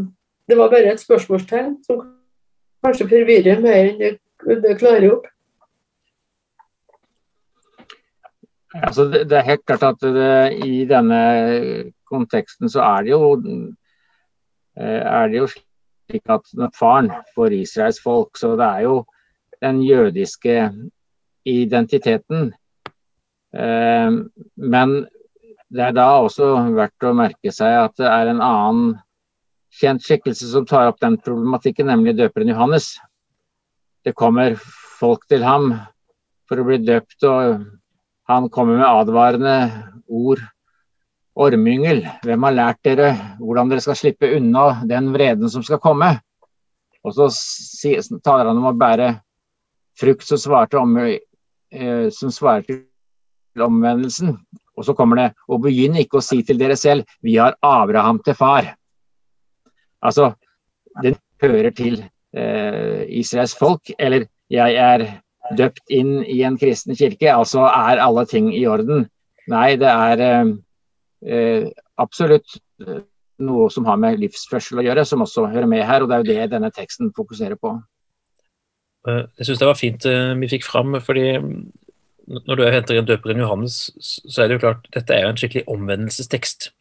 det 0.49 0.57
var 0.59 0.71
bare 0.71 0.93
et 0.93 1.01
spørsmålstegn 1.03 1.77
som 1.87 1.97
kanskje 2.85 3.11
forvirrer 3.11 3.61
mer 3.63 3.85
enn 3.89 3.99
det, 3.99 4.19
det 4.45 4.79
klarer 4.81 5.09
opp. 5.17 5.29
Altså, 8.75 9.05
det, 9.11 9.29
det, 9.31 9.39
er 9.39 9.49
helt 9.53 9.67
klart 9.67 9.85
at 9.87 10.03
det, 10.03 10.33
i 10.67 10.83
denne 10.91 11.21
konteksten 12.11 12.71
så 12.71 12.83
er 12.83 13.07
det 13.07 13.13
jo 13.15 13.29
eh, 13.39 15.03
er 15.03 15.31
det 15.31 15.39
jo 15.39 15.47
slik 15.53 16.33
at 16.35 16.51
faren 16.75 17.13
for 17.37 17.55
Israels 17.55 18.03
folk, 18.03 18.35
så 18.37 18.57
det 18.59 18.67
er 18.67 18.89
jo 18.89 18.97
den 19.63 19.79
jødiske 19.87 20.57
identiteten 21.47 22.51
Eh, 23.55 24.11
men 24.57 24.95
det 25.75 25.83
er 25.89 25.95
da 25.95 26.07
også 26.23 26.51
verdt 26.75 27.07
å 27.07 27.15
merke 27.17 27.53
seg 27.55 27.79
at 27.85 27.97
det 28.01 28.09
er 28.11 28.31
en 28.31 28.43
annen 28.43 28.95
kjent 29.75 30.03
skikkelse 30.07 30.51
som 30.51 30.67
tar 30.67 30.91
opp 30.91 31.01
den 31.03 31.19
problematikken, 31.23 31.89
nemlig 31.91 32.17
døperen 32.19 32.51
Johannes. 32.51 32.95
Det 34.05 34.13
kommer 34.13 34.57
folk 34.99 35.25
til 35.29 35.45
ham 35.47 35.71
for 36.49 36.61
å 36.61 36.67
bli 36.67 36.77
døpt, 36.85 37.25
og 37.25 37.65
han 38.29 38.49
kommer 38.53 38.79
med 38.81 38.89
advarende 38.89 39.55
ord. 40.09 40.43
Ormyngel, 41.35 42.05
hvem 42.23 42.45
har 42.47 42.55
lært 42.55 42.79
dere 42.87 43.09
hvordan 43.41 43.73
dere 43.73 43.83
skal 43.83 43.97
slippe 43.99 44.29
unna 44.37 44.85
den 44.87 45.09
vreden 45.17 45.51
som 45.51 45.65
skal 45.67 45.81
komme? 45.83 46.13
Og 47.03 47.17
så 47.17 47.27
taler 48.23 48.53
han 48.53 48.61
om 48.61 48.69
å 48.71 48.77
bære 48.79 49.09
frukt 49.99 50.29
som 50.29 50.39
svarer 50.39 50.79
om, 50.79 50.97
eh, 50.99 52.07
til 52.13 53.65
omvendelsen. 53.67 54.37
Og 54.77 54.85
så 54.87 54.95
kommer 54.95 55.17
det 55.17 55.29
og 55.49 55.63
begynn 55.67 55.99
ikke 55.99 56.19
å 56.19 56.25
si 56.25 56.43
til 56.43 56.59
dere 56.59 56.77
selv 56.77 57.05
vi 57.23 57.37
har 57.37 57.57
Abraham 57.63 58.23
til 58.23 58.35
far. 58.35 58.77
Altså, 60.03 60.35
den 61.03 61.17
hører 61.43 61.75
til 61.75 62.05
Israels 62.35 63.53
folk, 63.55 63.93
eller 63.99 64.25
jeg 64.51 64.75
er 64.75 65.05
døpt 65.53 65.93
inn 65.93 66.23
i 66.25 66.41
en 66.47 66.57
kristen 66.61 66.97
kirke, 66.97 67.29
altså 67.33 67.67
er 67.69 68.03
alle 68.03 68.25
ting 68.29 68.51
i 68.55 68.65
orden. 68.71 69.07
Nei, 69.51 69.77
det 69.81 69.91
er 69.91 70.23
eh, 70.25 70.53
eh 71.29 71.73
absolutt 72.01 72.57
eh, 72.83 73.05
noe 73.45 73.69
som 73.71 73.85
har 73.87 73.99
med 74.01 74.19
livsførsel 74.19 74.81
å 74.81 74.85
gjøre, 74.87 75.05
som 75.07 75.23
også 75.23 75.47
hører 75.53 75.69
med 75.71 75.85
her. 75.87 76.03
og 76.03 76.09
Det 76.09 76.17
er 76.17 76.23
jo 76.23 76.31
det 76.33 76.51
denne 76.57 76.71
teksten 76.75 77.13
fokuserer 77.15 77.59
på. 77.61 77.77
Eh, 79.09 79.25
jeg 79.39 79.47
syns 79.47 79.61
det 79.61 79.69
var 79.69 79.79
fint 79.79 80.07
vi 80.41 80.51
fikk 80.51 80.65
fram, 80.65 80.97
fordi 81.01 81.37
når 82.25 82.57
du 82.57 82.65
henter 82.65 82.99
en 82.99 83.07
døperen 83.07 83.43
Johannes, 83.45 83.91
så 84.01 84.43
er 84.43 84.49
det 84.49 84.57
jo 84.57 84.65
klart 84.65 84.89
dette 84.97 85.13
er 85.13 85.27
jo 85.27 85.35
en 85.35 85.41
skikkelig 85.43 85.69
omvendelsestekst. 85.69 86.73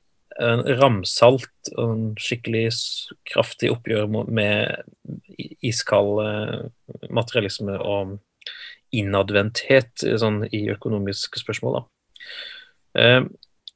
En 0.41 0.63
ramsalt 0.79 1.71
og 1.75 1.83
en 1.83 2.05
skikkelig 2.17 2.65
kraftig 3.29 3.69
oppgjør 3.73 4.07
med 4.09 4.81
iskald 5.61 6.21
eh, 6.23 6.63
materialisme 7.13 7.77
og 7.77 8.17
innadvendthet 8.93 10.05
sånn, 10.21 10.43
i 10.49 10.65
økonomiske 10.73 11.41
spørsmål. 11.41 11.77
Da. 11.77 11.83
Eh, 13.01 13.21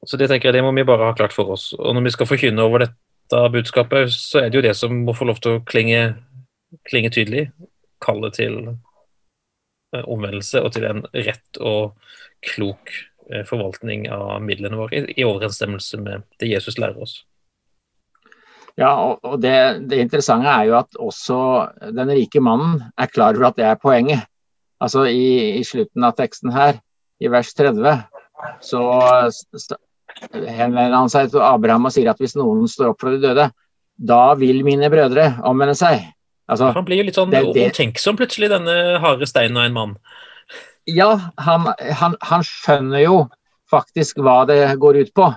så 0.06 0.18
det 0.18 0.30
tenker 0.30 0.50
jeg 0.50 0.58
det 0.58 0.66
må 0.66 0.74
vi 0.74 0.86
bare 0.88 1.10
ha 1.10 1.14
klart 1.18 1.34
for 1.36 1.54
oss. 1.54 1.70
Og 1.78 1.94
når 1.94 2.08
vi 2.08 2.16
skal 2.16 2.30
forkynne 2.30 2.66
over 2.66 2.86
dette 2.86 3.44
budskapet, 3.54 4.10
så 4.14 4.42
er 4.42 4.50
det 4.50 4.58
jo 4.58 4.66
det 4.66 4.74
som 4.78 4.94
må 5.06 5.14
få 5.14 5.30
lov 5.30 5.42
til 5.42 5.58
å 5.58 5.64
klinge, 5.66 6.12
klinge 6.90 7.10
tydelig. 7.14 7.48
Kallet 8.02 8.38
til 8.38 8.60
Eh, 9.96 10.04
omvendelse 10.04 10.60
og 10.60 10.74
til 10.74 10.84
en 10.84 10.98
rett 11.16 11.58
og 11.64 11.94
klok 12.44 12.90
eh, 12.92 13.06
forvaltning 13.48 14.06
av 14.12 14.38
midlene 14.44 14.78
våre, 14.78 15.04
i 15.12 15.26
overensstemmelse 15.26 16.00
med 16.02 16.24
det 16.40 16.50
Jesus 16.52 16.78
lærer 16.80 17.00
oss. 17.04 17.18
Ja, 18.78 18.92
og 18.94 19.40
det, 19.42 19.54
det, 19.90 19.98
interessante 20.04 20.50
er 20.52 20.68
jo 20.68 20.76
at 20.78 20.98
også 21.02 21.38
den 21.96 22.12
rike 22.14 22.40
mannen 22.44 22.78
er 22.94 23.10
klar 23.10 23.34
over 23.34 23.50
at 23.50 23.58
det 23.58 23.66
er 23.66 23.80
poenget. 23.82 24.28
Altså 24.78 25.08
i, 25.10 25.58
i 25.58 25.64
slutten 25.66 26.06
av 26.06 26.14
teksten 26.18 26.52
her, 26.54 26.78
i 27.18 27.30
vers 27.32 27.50
30, 27.58 27.96
så 28.62 28.82
henvender 30.30 30.94
han 30.94 31.10
seg 31.10 31.32
til 31.32 31.42
Abraham 31.42 31.88
og 31.90 31.94
sier 31.94 32.12
at 32.12 32.22
hvis 32.22 32.36
noen 32.38 32.70
står 32.70 32.92
opp 32.92 33.02
for 33.02 33.16
de 33.16 33.22
døde, 33.24 33.48
da 33.98 34.22
vil 34.38 34.62
mine 34.66 34.90
brødre 34.92 35.32
omvende 35.46 35.74
seg. 35.78 36.06
Altså, 36.48 36.70
han 36.72 36.86
blir 36.86 37.02
jo 37.02 37.08
litt 37.08 37.18
sånn 37.18 37.34
omtenksom 37.34 38.16
plutselig, 38.16 38.52
denne 38.54 39.00
harde 39.02 39.26
steinen 39.28 39.58
av 39.58 39.66
en 39.66 39.74
mann. 39.74 39.96
Ja, 40.88 41.10
han, 41.36 41.68
han, 42.00 42.16
han 42.24 42.44
skjønner 42.46 43.02
jo 43.02 43.18
faktisk 43.68 44.22
hva 44.24 44.40
det 44.48 44.62
går 44.80 45.02
ut 45.04 45.12
på. 45.16 45.28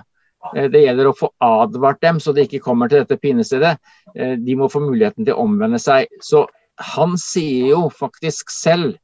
Eh, 0.56 0.68
det 0.72 0.84
gjelder 0.86 1.10
å 1.10 1.16
få 1.16 1.30
advart 1.44 2.00
dem, 2.04 2.20
så 2.20 2.32
de 2.32 2.46
ikke 2.46 2.62
kommer 2.64 2.90
til 2.90 3.02
dette 3.02 3.20
pinnestedet. 3.20 3.76
Eh, 4.16 4.34
de 4.40 4.56
må 4.58 4.70
få 4.72 4.82
muligheten 4.84 5.26
til 5.26 5.36
å 5.36 5.44
omvende 5.44 5.80
seg. 5.82 6.08
Så 6.24 6.46
han 6.96 7.16
sier 7.20 7.72
jo 7.74 7.82
faktisk 7.92 8.52
selv 8.54 8.96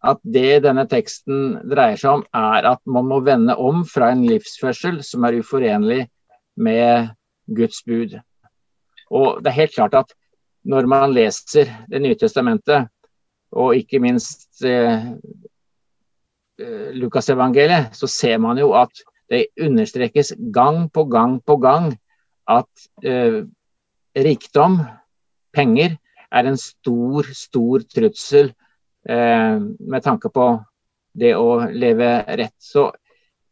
at 0.00 0.20
det 0.24 0.62
denne 0.64 0.86
teksten 0.88 1.58
dreier 1.68 2.00
seg 2.00 2.20
om, 2.20 2.24
er 2.32 2.70
at 2.70 2.80
man 2.88 3.08
må 3.10 3.20
vende 3.24 3.56
om 3.60 3.82
fra 3.84 4.08
en 4.14 4.24
livsførsel 4.24 5.02
som 5.04 5.26
er 5.28 5.36
uforenlig 5.42 6.06
med 6.56 7.10
Guds 7.52 7.82
bud. 7.84 8.16
Og 9.12 9.42
det 9.44 9.52
er 9.52 9.58
helt 9.58 9.76
klart 9.76 9.98
at 9.98 10.16
når 10.64 10.86
man 10.92 11.12
leser 11.16 11.70
Det 11.88 12.00
nye 12.04 12.16
testamentet, 12.20 12.88
og 13.56 13.74
ikke 13.74 13.98
minst 13.98 14.62
eh, 14.62 15.06
Lukasevangeliet, 16.96 17.94
så 17.96 18.08
ser 18.10 18.38
man 18.42 18.58
jo 18.60 18.72
at 18.78 19.02
det 19.30 19.46
understrekes 19.62 20.32
gang 20.52 20.88
på 20.90 21.04
gang 21.10 21.38
på 21.46 21.56
gang 21.62 21.92
at 22.50 22.86
eh, 23.06 23.44
rikdom, 24.18 24.80
penger, 25.54 25.96
er 26.30 26.46
en 26.46 26.58
stor, 26.58 27.26
stor 27.34 27.84
trussel 27.90 28.50
eh, 29.08 29.58
med 29.60 30.02
tanke 30.02 30.30
på 30.34 30.48
det 31.20 31.34
å 31.38 31.60
leve 31.70 32.10
rett. 32.38 32.56
Så 32.58 32.90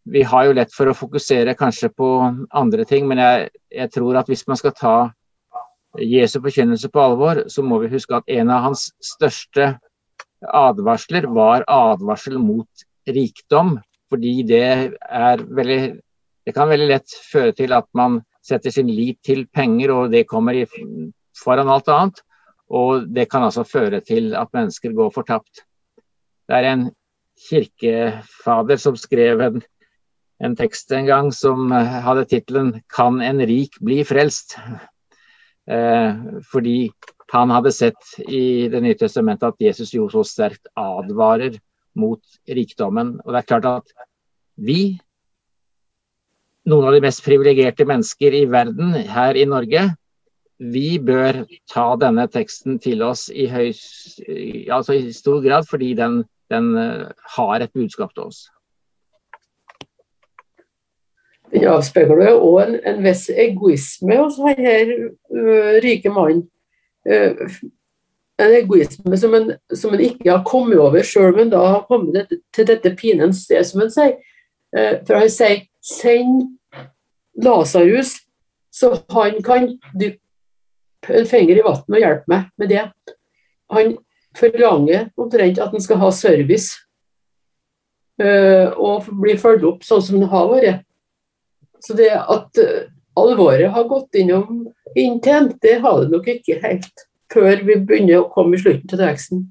vi 0.08 0.22
har 0.26 0.48
jo 0.48 0.56
lett 0.56 0.74
for 0.74 0.90
å 0.90 0.96
fokusere 0.96 1.56
kanskje 1.58 1.90
på 1.94 2.10
andre 2.50 2.86
ting, 2.88 3.06
men 3.08 3.22
jeg, 3.22 3.48
jeg 3.82 3.94
tror 3.94 4.18
at 4.18 4.30
hvis 4.30 4.46
man 4.48 4.58
skal 4.58 4.74
ta 4.76 4.96
Jesu 5.98 6.38
forkynnelse 6.42 6.90
på 6.92 7.02
alvor, 7.02 7.44
så 7.50 7.64
må 7.64 7.80
vi 7.82 7.92
huske 7.92 8.18
at 8.18 8.28
en 8.30 8.50
av 8.54 8.66
hans 8.68 8.88
største 9.02 9.72
advarsler 10.54 11.26
var 11.34 11.64
advarsel 11.66 12.38
mot 12.38 12.87
rikdom 13.14 13.76
fordi 14.08 14.42
det 14.48 14.64
er 14.64 15.42
veldig 15.44 15.80
Det 16.48 16.54
kan 16.56 16.70
veldig 16.70 16.86
lett 16.88 17.12
føre 17.28 17.52
til 17.52 17.74
at 17.76 17.84
man 17.92 18.22
setter 18.40 18.72
sin 18.72 18.88
lit 18.88 19.18
til 19.20 19.42
penger, 19.52 19.90
og 19.92 20.12
det 20.14 20.22
kommer 20.24 20.56
i, 20.56 20.62
foran 21.36 21.68
alt 21.68 21.90
annet. 21.92 22.22
Og 22.72 23.04
det 23.12 23.26
kan 23.28 23.44
altså 23.44 23.66
føre 23.68 24.00
til 24.00 24.32
at 24.32 24.48
mennesker 24.56 24.94
går 24.96 25.12
fortapt. 25.12 25.60
Det 26.48 26.56
er 26.56 26.70
en 26.70 26.86
kirkefader 27.50 28.80
som 28.80 28.96
skrev 28.96 29.44
en, 29.44 29.60
en 30.40 30.56
tekst 30.56 30.88
en 30.96 31.04
gang 31.04 31.28
som 31.36 31.68
hadde 31.68 32.24
tittelen 32.32 32.80
'Kan 32.88 33.20
en 33.20 33.44
rik 33.44 33.76
bli 33.84 34.00
frelst?' 34.04 34.56
Eh, 35.68 36.14
fordi 36.48 36.90
han 37.28 37.50
hadde 37.50 37.72
sett 37.76 38.14
i 38.24 38.68
Det 38.72 38.80
nye 38.80 38.96
testamentet 38.96 39.52
at 39.52 39.60
Jesus 39.60 39.92
jo 39.92 40.06
så 40.08 40.22
sterkt 40.24 40.70
advarer 40.80 41.58
mot 41.98 42.38
rikdommen. 42.48 43.16
Og 43.24 43.34
det 43.34 43.42
er 43.42 43.48
klart 43.48 43.68
at 43.70 43.94
vi, 44.56 44.98
noen 46.68 46.88
av 46.88 46.96
de 46.96 47.04
mest 47.04 47.24
privilegerte 47.26 47.86
mennesker 47.88 48.36
i 48.38 48.44
verden 48.50 48.94
her 49.08 49.38
i 49.38 49.46
Norge, 49.48 49.88
vi 50.58 50.98
bør 50.98 51.44
ta 51.70 51.92
denne 52.00 52.26
teksten 52.34 52.80
til 52.82 53.02
oss 53.06 53.28
i, 53.30 53.46
høy, 53.46 53.70
altså 54.74 54.96
i 54.98 55.12
stor 55.14 55.42
grad 55.44 55.68
fordi 55.70 55.92
den, 55.98 56.24
den 56.50 56.72
eh, 56.76 57.04
har 57.36 57.62
et 57.62 57.74
budskap 57.74 58.14
til 58.14 58.26
oss. 58.26 58.48
Den 61.52 61.64
avspeiler 61.70 62.26
jo 62.28 62.40
òg 62.50 62.58
en, 62.64 62.76
en 62.90 62.98
viss 63.06 63.28
egoisme 63.32 64.18
hos 64.20 64.36
denne 64.42 64.74
uh, 65.32 65.78
rike 65.84 66.10
mannen. 66.12 66.42
Uh, 67.08 67.48
en 68.38 68.54
egoisme 68.54 69.18
som 69.18 69.34
en, 69.34 69.52
som 69.74 69.94
en, 69.94 70.02
ikke 70.02 70.30
har 70.30 70.44
kommet 70.46 70.78
over, 70.78 71.02
sjøl 71.02 71.32
om 71.32 71.42
en 71.42 71.52
da 71.52 71.62
har 71.64 71.86
kommet 71.88 72.32
til 72.54 72.68
dette 72.68 72.94
pinens 72.98 73.44
sted, 73.46 73.66
som 73.66 73.82
en 73.82 73.92
sier. 73.92 74.16
Eh, 74.76 75.00
for 75.06 75.18
han 75.18 75.30
sier 75.32 75.64
'send 75.82 76.58
Lasarus, 77.42 78.14
så 78.70 79.02
han 79.10 79.42
kan 79.42 79.78
dyppe 79.94 81.14
en 81.14 81.26
finger 81.26 81.58
i 81.58 81.64
vannet 81.64 81.96
og 81.96 82.02
hjelpe 82.02 82.28
meg 82.28 82.50
med 82.58 82.68
det'. 82.68 82.92
Han 83.70 83.96
forlanger 84.36 85.10
omtrent 85.16 85.58
at 85.58 85.70
han 85.70 85.80
skal 85.80 85.98
ha 85.98 86.10
service 86.10 86.76
eh, 88.20 88.70
og 88.76 89.08
bli 89.22 89.36
fulgt 89.36 89.64
opp 89.64 89.82
sånn 89.82 90.02
som 90.02 90.20
han 90.20 90.30
har 90.30 90.48
vært. 90.52 90.86
Så 91.80 91.94
det 91.94 92.10
at 92.14 92.58
eh, 92.58 92.86
alvoret 93.18 93.70
har 93.70 93.90
gått 93.90 94.14
innom 94.14 94.68
inntil, 94.94 95.52
det 95.62 95.80
har 95.82 96.02
det 96.02 96.10
nok 96.12 96.28
ikke 96.28 96.60
helt 96.62 97.07
før 97.32 97.62
vi 97.66 97.78
begynner 97.84 98.22
å 98.22 98.28
komme 98.32 98.56
i 98.56 98.62
slutten 98.62 98.88
til 98.90 99.00
teksten. 99.00 99.46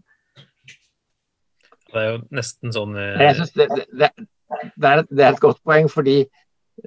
Det 1.88 2.02
er 2.02 2.10
jo 2.12 2.18
nesten 2.36 2.74
sånn 2.76 2.98
eh... 3.00 3.24
Jeg 3.24 3.38
synes 3.40 3.54
det, 3.56 3.68
det, 3.72 4.10
det, 4.10 4.90
er 4.90 5.04
et, 5.04 5.10
det, 5.10 5.24
er 5.24 5.32
et, 5.32 5.42
godt 5.44 5.62
poeng, 5.66 5.88
fordi 5.92 6.18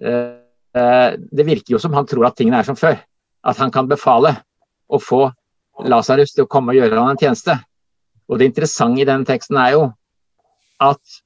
eh, 0.03 1.13
det 1.17 1.47
virker 1.49 1.75
jo 1.75 1.81
som 1.83 1.95
han 1.97 2.09
tror 2.11 2.29
at 2.29 2.37
tingene 2.39 2.61
er 2.61 2.69
som 2.69 2.79
før. 2.79 2.99
At 3.47 3.61
han 3.63 3.73
kan 3.75 3.89
befale 3.91 4.35
å 4.91 5.01
få 5.01 5.25
Lasarus 5.89 6.35
til 6.35 6.45
å 6.45 6.51
komme 6.51 6.75
og 6.75 6.81
gjøre 6.81 7.01
han 7.01 7.15
en 7.15 7.21
tjeneste. 7.21 7.57
Og 8.29 8.39
Det 8.39 8.51
interessante 8.51 9.03
i 9.03 9.09
den 9.09 9.25
teksten 9.27 9.59
er 9.59 9.75
jo 9.79 9.85
at 10.81 11.21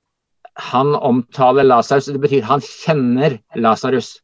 han 0.70 0.94
omtaler 0.94 1.66
Lasarus, 1.66 2.12
det 2.14 2.22
betyr 2.22 2.46
han 2.46 2.62
kjenner 2.62 3.40
Lasarus. 3.58 4.20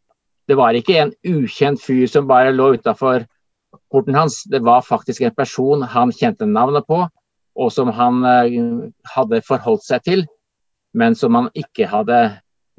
Det 0.47 0.57
var 0.59 0.79
ikke 0.79 0.97
en 1.03 1.13
ukjent 1.27 1.83
fyr 1.83 2.07
som 2.11 2.29
bare 2.31 2.55
lå 2.55 2.73
utafor 2.79 3.27
porten 3.91 4.15
hans. 4.15 4.43
Det 4.45 4.63
var 4.65 4.83
faktisk 4.83 5.23
en 5.23 5.35
person 5.35 5.83
han 5.83 6.13
kjente 6.13 6.47
navnet 6.47 6.87
på, 6.87 7.03
og 7.61 7.73
som 7.73 7.91
han 7.95 8.25
eh, 8.25 8.61
hadde 9.15 9.43
forholdt 9.47 9.87
seg 9.87 10.05
til, 10.07 10.27
men 10.95 11.17
som 11.19 11.37
han 11.39 11.51
ikke 11.59 11.89
hadde 11.91 12.21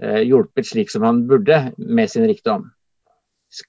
eh, 0.02 0.22
hjulpet 0.28 0.68
slik 0.72 0.92
som 0.92 1.06
han 1.08 1.26
burde 1.30 1.72
med 1.78 2.12
sin 2.12 2.28
rikdom. 2.30 2.70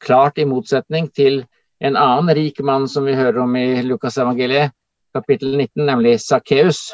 Klart 0.02 0.38
i 0.38 0.46
motsetning 0.46 1.10
til 1.10 1.42
en 1.82 1.98
annen 1.98 2.30
rik 2.38 2.60
mann 2.62 2.86
som 2.88 3.06
vi 3.08 3.18
hører 3.18 3.42
om 3.42 3.56
i 3.58 3.82
Lukas 3.82 4.20
evangeliet, 4.22 4.70
kapittel 5.12 5.56
19, 5.58 5.82
nemlig 5.84 6.20
Sakkeus, 6.22 6.92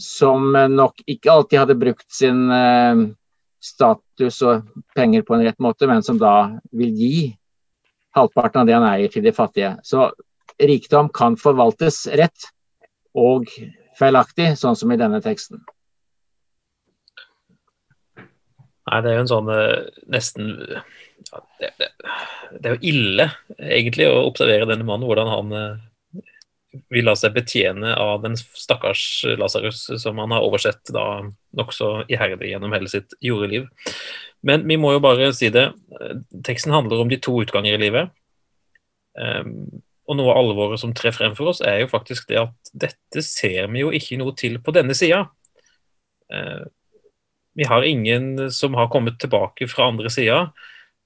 som 0.00 0.50
nok 0.52 0.98
ikke 1.06 1.30
alltid 1.30 1.60
hadde 1.60 1.78
brukt 1.78 2.08
sin 2.12 2.48
eh, 2.50 3.04
status 3.64 4.42
og 4.44 4.66
penger 4.96 5.24
på 5.24 5.36
en 5.36 5.46
rett 5.46 5.62
måte, 5.62 5.88
men 5.88 6.02
som 6.04 6.18
da 6.20 6.34
vil 6.74 6.92
gi 6.98 7.16
halvparten 8.14 8.62
av 8.62 8.68
det 8.68 8.76
han 8.76 8.86
eier 8.88 9.12
til 9.12 9.24
de 9.24 9.34
fattige. 9.34 9.74
Så 9.86 10.08
rikdom 10.62 11.10
kan 11.14 11.38
forvaltes 11.40 12.04
rett 12.14 12.50
og 13.14 13.50
feilaktig, 13.98 14.54
sånn 14.58 14.76
som 14.78 14.92
i 14.92 14.98
denne 14.98 15.20
teksten. 15.24 15.62
Nei, 18.84 19.00
det 19.00 19.10
er 19.10 19.16
jo 19.16 19.24
en 19.24 19.30
sånn 19.30 19.50
eh, 19.54 19.86
nesten 20.12 20.50
ja, 20.60 21.38
det, 21.60 21.70
det, 21.80 21.88
det, 22.58 22.64
er 22.68 22.74
jo 22.74 22.90
ille, 22.90 23.28
egentlig, 23.56 24.10
å 24.10 24.26
observere 24.28 24.68
denne 24.68 24.84
mannen, 24.84 25.06
hvordan 25.08 25.30
han 25.30 25.54
eh, 25.56 25.84
vil 26.92 27.06
la 27.06 27.14
seg 27.18 27.34
betjene 27.36 27.94
av 28.00 28.22
den 28.24 28.36
stakkars 28.38 29.24
Lasarus 29.38 29.86
som 30.02 30.18
han 30.22 30.34
har 30.34 30.44
oversett 30.46 30.92
da 30.94 31.22
nokså 31.56 32.04
iherdig 32.10 32.52
gjennom 32.52 32.74
hele 32.74 32.90
sitt 32.90 33.14
jordeliv. 33.24 33.68
Men 34.44 34.66
vi 34.68 34.76
må 34.80 34.92
jo 34.92 35.02
bare 35.04 35.30
si 35.36 35.48
det. 35.52 35.70
Teksten 36.44 36.74
handler 36.74 37.00
om 37.00 37.10
de 37.10 37.20
to 37.22 37.36
utganger 37.40 37.76
i 37.76 37.80
livet. 37.80 38.12
Um, 39.14 39.82
og 40.04 40.18
noe 40.18 40.34
av 40.34 40.42
alvoret 40.42 40.82
som 40.82 40.92
trer 40.96 41.14
frem 41.16 41.36
for 41.38 41.52
oss, 41.52 41.62
er 41.64 41.80
jo 41.84 41.90
faktisk 41.92 42.28
det 42.28 42.42
at 42.42 42.72
dette 42.76 43.22
ser 43.24 43.70
vi 43.72 43.84
jo 43.84 43.92
ikke 43.94 44.18
noe 44.20 44.34
til 44.36 44.58
på 44.60 44.74
denne 44.76 44.96
sida. 44.96 45.24
Uh, 46.28 46.66
vi 47.54 47.64
har 47.70 47.86
ingen 47.86 48.50
som 48.52 48.76
har 48.76 48.90
kommet 48.92 49.16
tilbake 49.22 49.68
fra 49.70 49.88
andre 49.92 50.12
sida, 50.12 50.40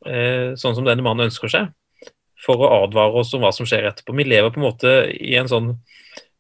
uh, 0.09 0.57
sånn 0.59 0.79
som 0.79 0.89
denne 0.89 1.05
mannen 1.07 1.29
ønsker 1.29 1.53
seg, 1.53 1.71
for 2.45 2.63
å 2.63 2.73
advare 2.85 3.23
oss 3.23 3.33
om 3.35 3.43
hva 3.43 3.53
som 3.55 3.67
skjer 3.69 3.89
etterpå. 3.89 4.15
Vi 4.17 4.27
lever 4.29 4.53
på 4.55 4.61
en 4.61 4.69
måte 4.69 4.93
i 5.15 5.35
en 5.39 5.51
sånn 5.51 5.73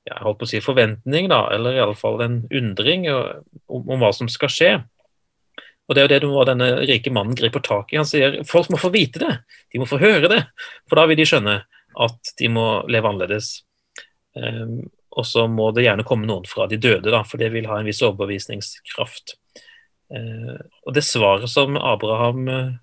jeg 0.08 0.24
holdt 0.24 0.38
på 0.40 0.46
å 0.46 0.50
si 0.50 0.60
forventning, 0.64 1.28
da, 1.28 1.42
eller 1.52 1.76
iallfall 1.76 2.22
en 2.24 2.38
undring 2.54 3.08
om, 3.12 3.82
om 3.82 3.98
hva 4.00 4.08
som 4.16 4.30
skal 4.32 4.52
skje. 4.52 4.70
Og 5.88 5.96
Det 5.96 6.04
er 6.04 6.24
jo 6.24 6.36
det 6.36 6.50
denne 6.50 6.68
rike 6.88 7.12
mannen 7.12 7.36
griper 7.36 7.64
tak 7.64 7.92
i. 7.92 7.98
Han 8.00 8.08
sier 8.08 8.42
folk 8.48 8.68
må 8.72 8.80
få 8.80 8.90
vite 8.92 9.22
det, 9.22 9.34
de 9.72 9.80
må 9.80 9.88
få 9.88 10.00
høre 10.00 10.28
det. 10.32 10.42
For 10.88 11.00
da 11.00 11.06
vil 11.08 11.20
de 11.20 11.26
skjønne 11.28 11.58
at 11.98 12.32
de 12.38 12.50
må 12.52 12.66
leve 12.92 13.08
annerledes. 13.08 13.62
Um, 14.36 14.84
og 15.18 15.26
så 15.26 15.46
må 15.50 15.70
det 15.74 15.86
gjerne 15.86 16.04
komme 16.06 16.28
noen 16.28 16.44
fra 16.48 16.68
de 16.70 16.76
døde, 16.80 17.08
da, 17.10 17.22
for 17.26 17.40
det 17.40 17.48
vil 17.54 17.66
ha 17.70 17.80
en 17.80 17.88
viss 17.88 18.02
overbevisningskraft. 18.04 19.38
Uh, 20.12 20.60
og 20.84 20.94
det 20.96 21.04
svaret 21.08 21.48
som 21.52 21.76
Abraham 21.80 22.44
uh, 22.52 22.76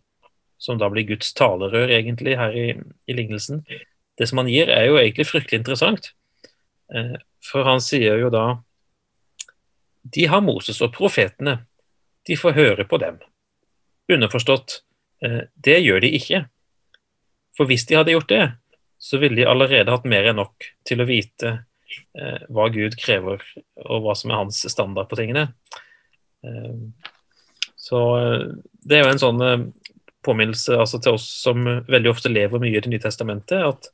som 0.65 0.79
da 0.81 0.89
blir 0.89 1.05
Guds 1.05 1.29
talerør 1.37 1.93
egentlig 1.93 2.33
her 2.39 2.55
i, 2.57 2.69
i 3.05 3.17
lignelsen, 3.17 3.61
det 4.17 4.27
som 4.29 4.41
han 4.41 4.49
gir, 4.49 4.71
er 4.71 4.87
jo 4.87 4.97
egentlig 4.99 5.27
fryktelig 5.27 5.61
interessant. 5.61 6.11
Eh, 6.93 7.15
for 7.43 7.67
han 7.67 7.81
sier 7.83 8.19
jo 8.21 8.29
da 8.33 8.61
De 10.15 10.27
har 10.29 10.43
Moses 10.45 10.77
og 10.85 10.93
profetene. 10.93 11.57
De 12.25 12.37
får 12.37 12.53
høre 12.57 12.85
på 12.85 12.99
dem. 13.01 13.17
Underforstått, 14.11 14.81
eh, 15.25 15.41
det 15.55 15.79
gjør 15.81 16.03
de 16.05 16.11
ikke. 16.19 16.43
For 17.57 17.65
hvis 17.65 17.87
de 17.89 17.97
hadde 17.97 18.13
gjort 18.13 18.29
det, 18.29 18.45
så 19.01 19.17
ville 19.21 19.41
de 19.41 19.47
allerede 19.49 19.91
hatt 19.91 20.05
mer 20.05 20.29
enn 20.29 20.37
nok 20.39 20.67
til 20.85 21.01
å 21.01 21.07
vite 21.09 21.51
eh, 22.13 22.45
hva 22.53 22.69
Gud 22.73 22.97
krever, 23.01 23.41
og 23.81 24.05
hva 24.05 24.15
som 24.17 24.31
er 24.31 24.43
hans 24.43 24.61
standard 24.71 25.09
på 25.09 25.19
tingene. 25.19 25.49
Så 27.81 27.99
det 28.85 28.99
er 28.99 29.01
jo 29.01 29.09
en 29.09 29.21
sånn 29.21 29.39
påminnelse 30.25 30.75
altså 30.79 30.99
til 31.01 31.17
oss 31.19 31.27
som 31.43 31.63
veldig 31.87 32.11
ofte 32.11 32.31
lever 32.31 32.61
mye 32.61 32.77
i 32.77 32.81
Det 32.83 32.91
nye 32.91 33.03
testamentet, 33.03 33.61
at 33.61 33.91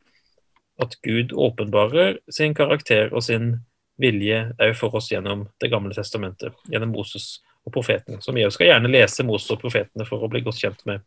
at 0.81 0.95
Gud 1.01 1.33
åpenbarer 1.33 2.17
sin 2.31 2.55
karakter 2.57 3.11
og 3.13 3.23
sin 3.25 3.53
vilje 4.01 4.39
òg 4.61 4.73
for 4.77 4.95
oss 4.97 5.11
gjennom 5.11 5.45
Det 5.61 5.69
gamle 5.69 5.93
testamentet, 5.93 6.55
gjennom 6.71 6.93
Moses 6.95 7.41
og 7.65 7.73
profeten. 7.75 8.21
Så 8.21 8.33
vi 8.33 8.47
skal 8.49 8.71
gjerne 8.71 8.91
lese 8.91 9.25
Moses 9.27 9.51
og 9.53 9.61
profetene 9.61 10.07
for 10.07 10.23
å 10.23 10.29
bli 10.31 10.41
godt 10.41 10.61
kjent 10.61 10.81
med 10.89 11.05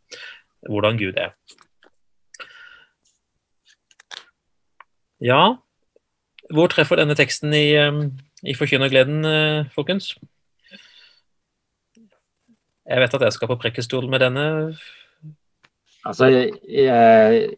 hvordan 0.69 0.97
Gud 0.97 1.19
er. 1.19 1.35
Ja, 5.19 5.57
hvor 6.53 6.69
treffer 6.69 6.99
denne 6.99 7.15
teksten 7.17 7.53
i, 7.55 7.73
i 8.45 8.55
Forkynnergleden, 8.55 9.25
eh, 9.25 9.69
folkens? 9.73 10.13
Jeg 12.85 13.01
vet 13.01 13.15
at 13.17 13.23
jeg 13.25 13.33
skal 13.33 13.49
på 13.49 13.57
Prekkestol 13.57 14.07
med 14.11 14.21
denne. 14.21 14.45
Altså, 16.05 16.29
jeg, 16.29 17.55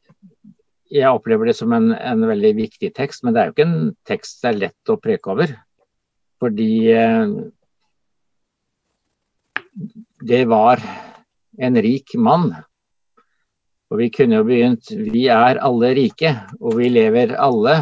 jeg 0.87 1.11
opplever 1.11 1.49
det 1.49 1.57
som 1.57 1.73
en, 1.75 1.91
en, 1.93 2.27
veldig 2.29 2.53
viktig 2.61 2.93
tekst, 2.95 3.23
men 3.23 3.35
det 3.35 3.41
er 3.41 3.49
jo 3.49 3.55
ikke 3.57 3.67
en 3.67 3.89
tekst 4.07 4.43
det 4.43 4.51
er 4.51 4.61
lett 4.61 4.93
å 4.93 4.99
preke 5.03 5.33
over. 5.33 5.51
Fordi 6.41 6.71
eh, 6.93 7.33
det 10.31 10.43
var 10.49 10.81
en 11.57 11.81
rik 11.83 12.15
mann. 12.15 12.51
Og 13.87 14.01
vi 14.01 14.09
kunne 14.11 14.41
jo 14.41 14.45
begynt 14.47 14.89
Vi 14.91 15.27
er 15.31 15.61
alle 15.63 15.93
rike, 15.95 16.33
og 16.59 16.79
vi 16.79 16.89
lever 16.91 17.35
alle 17.39 17.77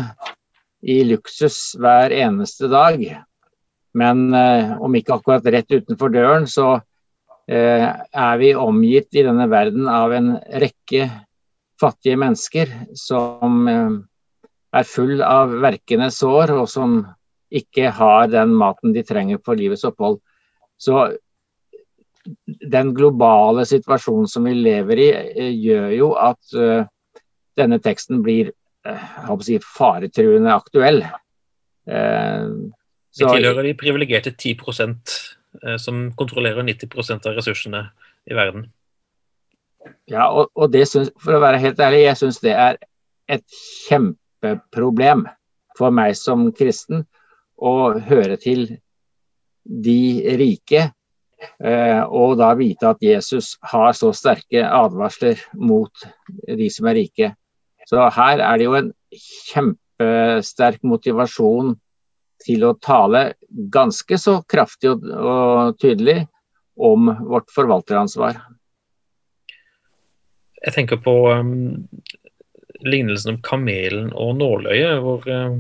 i 0.86 1.00
luksus 1.08 1.76
hver 1.82 2.14
eneste 2.14 2.70
dag. 2.72 3.02
Men 3.96 4.28
eh, 4.34 4.76
om 4.82 4.98
ikke 4.98 5.20
akkurat 5.20 5.46
rett 5.54 5.72
utenfor 5.72 6.14
døren, 6.14 6.50
så 6.50 6.80
er 7.46 8.38
vi 8.42 8.56
omgitt 8.58 9.14
i 9.14 9.22
denne 9.22 9.46
verden 9.52 9.86
av 9.92 10.14
en 10.18 10.32
rekke 10.62 11.06
fattige 11.82 12.18
mennesker 12.20 12.72
som 12.98 13.68
eh, 13.70 13.98
er 14.76 14.88
full 14.88 15.22
av 15.24 15.54
verkende 15.64 16.10
sår, 16.14 16.56
og 16.56 16.70
som 16.72 16.98
ikke 17.56 17.92
har 17.96 18.28
den 18.32 18.56
maten 18.58 18.96
de 18.96 19.04
trenger 19.06 19.40
for 19.46 19.60
livets 19.60 19.86
opphold. 19.88 20.20
Så 20.78 21.08
den 22.46 22.92
globale 22.98 23.68
situasjonen 23.70 24.28
som 24.28 24.48
vi 24.50 24.56
lever 24.58 25.02
i, 25.04 25.10
eh, 25.14 25.54
gjør 25.54 25.90
jo 25.96 26.12
at 26.20 26.58
denne 27.56 27.78
teksten 27.80 28.20
blir 28.20 28.50
uh, 28.84 29.36
si, 29.40 29.56
faretruende 29.64 30.52
aktuell. 30.52 30.98
Så, 31.88 33.22
vi 33.22 33.30
tilhører 33.38 33.64
de 33.64 33.72
privilegerte 33.80 34.34
10 34.34 34.58
som 35.82 36.10
kontrollerer 36.18 36.66
90% 36.68 37.30
av 37.30 37.38
ressursene 37.38 37.82
i 38.30 38.36
verden. 38.38 38.68
Ja, 40.10 40.28
og, 40.30 40.52
og 40.56 40.72
det 40.74 40.86
synes, 40.90 41.12
for 41.22 41.38
å 41.38 41.44
være 41.44 41.62
helt 41.62 41.82
ærlig, 41.82 42.06
jeg 42.06 42.20
syns 42.20 42.42
det 42.44 42.54
er 42.54 42.80
et 43.32 43.46
kjempeproblem 43.88 45.26
for 45.78 45.94
meg 45.94 46.16
som 46.18 46.48
kristen 46.56 47.06
å 47.56 47.96
høre 48.08 48.38
til 48.42 48.68
de 49.66 50.36
rike, 50.40 50.90
eh, 51.60 52.02
og 52.06 52.38
da 52.42 52.52
vite 52.58 52.92
at 52.92 53.02
Jesus 53.04 53.56
har 53.66 53.96
så 53.98 54.12
sterke 54.16 54.66
advarsler 54.66 55.42
mot 55.58 56.06
de 56.46 56.70
som 56.74 56.90
er 56.92 57.00
rike. 57.02 57.32
Så 57.90 58.02
her 58.18 58.42
er 58.42 58.60
det 58.60 58.68
jo 58.68 58.78
en 58.78 58.92
kjempesterk 59.16 60.86
motivasjon 60.86 61.76
til 62.44 62.66
å 62.68 62.76
tale 62.82 63.28
ganske 63.72 64.18
så 64.20 64.40
kraftig 64.50 64.92
og, 64.92 65.06
og 65.06 65.80
tydelig 65.82 66.24
om 66.76 67.08
vårt 67.30 67.54
forvalteransvar 67.56 68.42
jeg 70.66 70.74
tenker 70.74 71.02
på 71.02 71.14
um, 71.30 71.86
lignelsen 72.86 73.36
om 73.36 73.42
kamelen 73.46 74.10
og 74.18 74.36
nåløyet, 74.40 74.98
hvor 75.04 75.26
uh, 75.30 75.60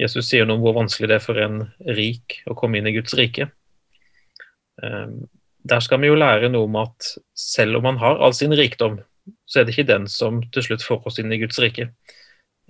Jesus 0.00 0.30
sier 0.30 0.48
noe 0.48 0.56
om 0.56 0.64
hvor 0.64 0.78
vanskelig 0.78 1.10
det 1.10 1.18
er 1.18 1.24
for 1.24 1.40
en 1.40 1.60
rik 1.98 2.40
å 2.48 2.56
komme 2.58 2.80
inn 2.80 2.88
i 2.88 2.94
Guds 2.96 3.16
rike. 3.18 3.50
Um, 4.80 5.26
der 5.68 5.84
skal 5.84 6.00
vi 6.00 6.08
jo 6.08 6.16
lære 6.16 6.48
noe 6.48 6.70
om 6.70 6.78
at 6.80 7.12
selv 7.36 7.80
om 7.80 7.84
man 7.90 8.00
har 8.00 8.16
all 8.16 8.32
sin 8.36 8.54
rikdom, 8.56 9.02
så 9.44 9.60
er 9.60 9.68
det 9.68 9.76
ikke 9.76 9.90
den 9.90 10.08
som 10.08 10.40
til 10.54 10.64
slutt 10.64 10.86
får 10.86 11.04
oss 11.10 11.20
inn 11.20 11.34
i 11.34 11.40
Guds 11.42 11.60
rike. 11.60 11.90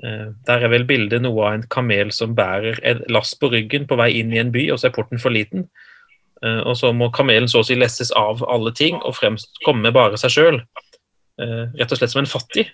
Uh, 0.00 0.32
der 0.48 0.64
er 0.64 0.72
vel 0.72 0.86
bildet 0.88 1.22
noe 1.24 1.46
av 1.46 1.58
en 1.58 1.66
kamel 1.68 2.12
som 2.14 2.34
bærer 2.36 2.80
et 2.86 3.02
lass 3.12 3.34
på 3.36 3.50
ryggen 3.52 3.86
på 3.88 3.98
vei 4.00 4.12
inn 4.20 4.32
i 4.32 4.40
en 4.40 4.52
by, 4.54 4.70
og 4.72 4.80
så 4.80 4.88
er 4.88 4.96
porten 4.96 5.20
for 5.20 5.34
liten. 5.34 5.68
Uh, 6.40 6.62
og 6.64 6.76
så 6.80 6.92
må 6.96 7.10
kamelen 7.12 7.50
så 7.52 7.60
å 7.60 7.66
si 7.68 7.76
lesses 7.76 8.14
av 8.16 8.44
alle 8.48 8.72
ting 8.76 8.96
og 9.00 9.18
fremst 9.18 9.60
komme 9.66 9.84
med 9.84 9.96
bare 9.96 10.20
seg 10.20 10.36
sjøl. 10.36 10.62
Eh, 11.40 11.66
rett 11.78 11.92
og 11.92 12.00
slett 12.00 12.12
som 12.12 12.22
en 12.22 12.30
fattig. 12.30 12.66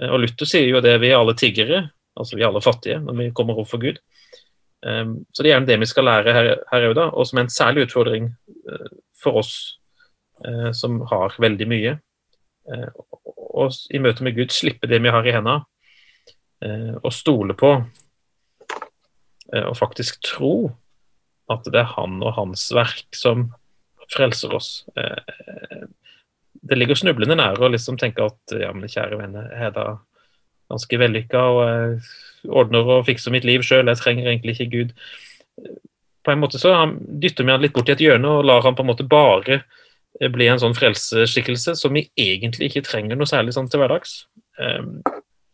Eh, 0.00 0.10
og 0.10 0.22
Luther 0.22 0.48
sier 0.48 0.66
jo 0.66 0.82
det, 0.84 0.96
vi 1.02 1.12
er 1.12 1.20
alle 1.20 1.36
tiggere, 1.38 1.84
altså 2.18 2.38
vi 2.38 2.42
er 2.42 2.50
alle 2.50 2.64
fattige 2.64 2.98
når 3.02 3.18
vi 3.20 3.30
kommer 3.36 3.58
opp 3.60 3.70
for 3.70 3.82
Gud. 3.82 4.00
Så 4.78 5.42
det 5.42 5.48
er 5.48 5.56
gjerne 5.56 5.66
det 5.66 5.76
vi 5.82 5.86
skal 5.90 6.06
lære 6.06 6.32
her 6.70 6.84
òg, 6.86 6.98
og 7.02 7.24
som 7.26 7.40
er 7.40 7.44
en 7.48 7.50
særlig 7.50 7.88
utfordring 7.88 8.28
eh, 8.30 8.90
for 9.18 9.40
oss 9.40 9.54
som 10.78 11.00
har 11.10 11.34
veldig 11.42 11.66
mye. 11.66 11.92
Og 13.58 13.74
i 13.90 13.98
møte 13.98 14.22
med 14.22 14.36
Gud 14.36 14.52
slippe 14.54 14.86
det 14.86 15.00
vi 15.02 15.10
har 15.10 15.26
i 15.26 15.32
hendene, 15.34 15.64
og 16.58 17.12
stole 17.14 17.54
på 17.54 17.68
og 19.58 19.76
faktisk 19.78 20.18
tro 20.26 20.52
at 21.48 21.68
det 21.70 21.80
er 21.80 21.92
han 21.94 22.18
og 22.18 22.34
hans 22.36 22.64
verk 22.74 23.06
som 23.16 23.46
frelser 24.10 24.56
oss 24.58 24.72
det 26.68 26.78
ligger 26.78 26.98
snublende 26.98 27.36
nære 27.38 27.64
å 27.64 27.72
liksom 27.72 27.98
tenke 28.00 28.24
at 28.26 28.56
ja, 28.58 28.70
men 28.74 28.90
kjære 28.90 29.18
venne, 29.20 29.44
jeg 29.52 29.70
er 29.70 29.74
da 29.76 29.86
ganske 30.68 31.00
vellykka 31.00 31.42
og 31.54 31.60
jeg 31.64 32.52
ordner 32.60 32.92
og 32.96 33.06
fikser 33.08 33.34
mitt 33.34 33.46
liv 33.48 33.64
sjøl, 33.64 33.88
jeg 33.88 34.00
trenger 34.00 34.28
egentlig 34.28 34.56
ikke 34.56 34.72
Gud. 34.72 34.90
På 36.24 36.32
en 36.32 36.42
måte 36.42 36.60
så 36.60 36.74
han, 36.76 36.96
dytter 37.22 37.46
vi 37.46 37.54
han 37.54 37.64
litt 37.64 37.74
bort 37.76 37.88
i 37.88 37.94
et 37.94 38.04
hjørne 38.04 38.38
og 38.38 38.48
lar 38.48 38.66
han 38.66 38.76
på 38.76 38.84
en 38.84 38.90
måte 38.90 39.06
bare 39.08 39.62
bli 40.34 40.48
en 40.50 40.60
sånn 40.60 40.76
frelseskikkelse 40.76 41.76
som 41.78 41.94
vi 41.94 42.08
egentlig 42.18 42.68
ikke 42.70 42.84
trenger 42.88 43.18
noe 43.18 43.28
særlig 43.28 43.54
sånn 43.54 43.70
til 43.70 43.82
hverdags. 43.82 44.20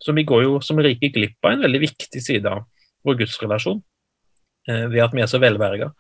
Så 0.05 0.13
vi 0.17 0.27
går 0.29 0.45
jo 0.45 0.61
som 0.65 0.81
rike 0.85 1.09
glipp 1.15 1.47
av 1.47 1.55
en 1.55 1.65
veldig 1.65 1.81
viktig 1.87 2.21
side 2.23 2.51
av 2.51 2.67
vår 3.05 3.23
gudsrelasjon 3.23 3.81
uh, 3.81 4.87
ved 4.93 5.01
at 5.05 5.17
vi 5.17 5.25
er 5.25 5.31
så 5.31 5.41
velverga. 5.41 5.91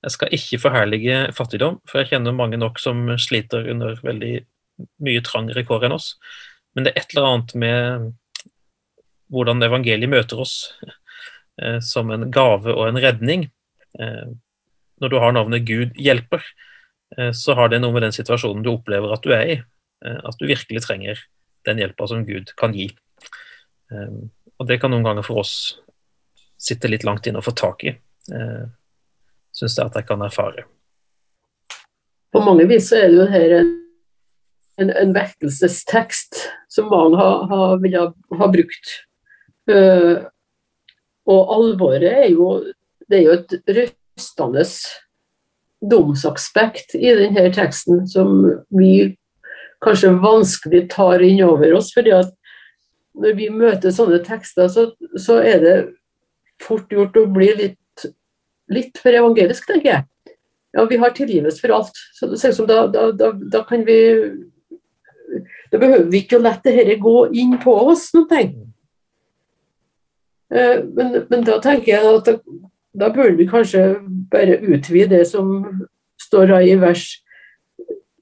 Jeg 0.00 0.14
skal 0.14 0.36
ikke 0.36 0.62
forherlige 0.62 1.18
fattigdom, 1.36 1.80
for 1.88 2.00
jeg 2.00 2.14
kjenner 2.14 2.36
mange 2.36 2.58
nok 2.60 2.78
som 2.80 3.02
sliter 3.20 3.66
under 3.72 3.98
veldig 4.00 4.38
mye 5.04 5.22
trangere 5.26 5.64
kår 5.68 5.88
enn 5.88 5.96
oss. 5.98 6.14
Men 6.74 6.86
det 6.86 6.94
er 6.94 7.02
et 7.02 7.12
eller 7.12 7.28
annet 7.28 7.54
med 7.58 8.06
hvordan 9.30 9.62
evangeliet 9.66 10.10
møter 10.10 10.40
oss 10.42 10.54
eh, 11.60 11.78
som 11.84 12.10
en 12.14 12.30
gave 12.32 12.72
og 12.72 12.86
en 12.88 13.00
redning. 13.02 13.44
Eh, 14.00 14.30
når 15.00 15.12
du 15.12 15.18
har 15.22 15.36
navnet 15.36 15.66
Gud 15.68 16.00
hjelper, 16.00 16.44
eh, 17.18 17.32
så 17.36 17.56
har 17.58 17.70
det 17.70 17.82
noe 17.82 17.94
med 17.96 18.06
den 18.06 18.16
situasjonen 18.16 18.64
du 18.64 18.72
opplever 18.74 19.12
at 19.14 19.26
du 19.26 19.34
er 19.36 19.54
i. 19.56 19.58
Eh, 20.06 20.18
at 20.24 20.40
du 20.40 20.48
virkelig 20.48 20.84
trenger 20.86 21.20
den 21.68 21.82
hjelpa 21.82 22.08
som 22.10 22.24
Gud 22.28 22.54
kan 22.60 22.74
gi. 22.76 22.88
Eh, 23.90 24.20
og 24.60 24.68
det 24.68 24.80
kan 24.80 24.92
noen 24.92 25.06
ganger 25.06 25.26
for 25.26 25.42
oss 25.42 25.54
sitte 26.60 26.90
litt 26.92 27.06
langt 27.08 27.26
inne 27.26 27.40
å 27.40 27.44
få 27.44 27.54
tak 27.56 27.84
i. 27.88 27.94
Eh, 28.30 28.64
syns 29.56 29.78
jeg 29.78 29.90
at 29.90 29.98
jeg 29.98 30.08
kan 30.08 30.22
erfare. 30.24 30.66
På 32.30 32.42
mange 32.44 32.66
vis 32.70 32.90
er 32.94 33.08
det 33.10 33.18
jo 33.18 33.28
her 33.30 33.54
en, 33.58 33.70
en, 34.80 34.90
en 35.02 35.14
vekkelsestekst 35.16 36.44
som 36.70 36.90
mange 36.92 37.18
har, 37.18 37.46
har, 37.50 37.78
vil 37.82 37.96
ha, 37.98 38.50
brukt. 38.52 38.92
Uh, 39.70 40.26
og 41.30 41.50
alvoret 41.54 42.08
er 42.10 42.30
jo 42.32 42.46
Det 43.10 43.18
er 43.18 43.24
jo 43.26 43.34
et 43.34 43.52
rystende 43.76 44.62
domsaspekt 45.90 46.94
i 46.94 47.10
denne 47.18 47.48
teksten 47.54 48.04
som 48.08 48.44
vi 48.78 49.16
kanskje 49.82 50.12
vanskelig 50.22 50.84
tar 50.92 51.22
inn 51.26 51.42
over 51.42 51.74
oss. 51.74 51.90
fordi 51.94 52.14
at 52.14 52.30
når 53.18 53.36
vi 53.38 53.48
møter 53.52 53.92
sånne 53.94 54.20
tekster, 54.24 54.68
så, 54.70 54.90
så 55.18 55.40
er 55.42 55.64
det 55.64 55.76
fort 56.62 56.92
gjort 56.92 57.16
å 57.18 57.26
bli 57.30 57.50
litt 57.56 57.76
litt 58.70 59.00
for 59.02 59.14
evangelisk, 59.14 59.66
tenker 59.68 59.90
jeg. 59.90 60.36
Ja, 60.76 60.84
vi 60.86 60.98
har 61.02 61.14
tilgivelse 61.14 61.62
for 61.62 61.74
alt. 61.74 61.98
Så 62.14 62.30
det 62.30 62.38
ser 62.40 62.54
ut 62.54 62.60
som 62.60 62.68
da, 62.70 62.84
da, 62.92 63.10
da, 63.16 63.32
da, 63.34 63.64
kan 63.66 63.82
vi 63.86 63.98
Da 65.70 65.78
behøver 65.78 66.08
vi 66.10 66.24
ikke 66.24 66.38
å 66.38 66.42
la 66.42 66.56
dette 66.58 66.98
gå 67.02 67.16
inn 67.38 67.56
på 67.62 67.74
oss. 67.90 68.08
noen 68.14 68.28
ting. 68.30 68.52
men, 70.50 71.12
men, 71.30 71.44
da 71.46 71.60
tenker 71.62 71.92
jeg 71.92 72.14
at 72.14 72.26
da, 72.26 72.32
da 72.98 73.10
burde 73.14 73.36
vi 73.38 73.46
kanskje 73.46 74.00
bare 74.30 74.58
utvide 74.58 75.18
det 75.18 75.26
som 75.30 75.62
står 76.18 76.56
i 76.58 76.74
vers 76.74 77.04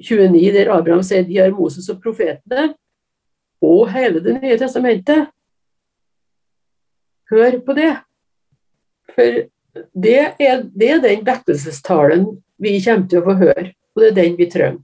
29, 0.05 0.53
der 0.53 0.69
Abraham 0.71 1.03
sier 1.03 1.25
de 1.25 1.41
har 1.41 1.57
Moses 1.57 1.89
og 1.89 2.03
profetene, 2.05 2.75
og 3.65 3.89
hele 3.93 4.23
Det 4.25 4.39
nye 4.43 4.59
testamentet. 4.59 5.31
Hør 7.31 7.59
på 7.65 7.75
det. 7.77 7.93
For 9.15 9.41
det 9.95 10.19
er, 10.41 10.63
det 10.75 10.91
er 10.91 11.03
den 11.03 11.25
vekkelsestalen 11.27 12.29
vi 12.59 12.79
kommer 12.83 13.09
til 13.11 13.21
å 13.21 13.27
få 13.27 13.35
høre, 13.39 13.67
og 13.95 14.03
det 14.03 14.09
er 14.09 14.17
den 14.23 14.39
vi 14.39 14.49
trenger. 14.51 14.81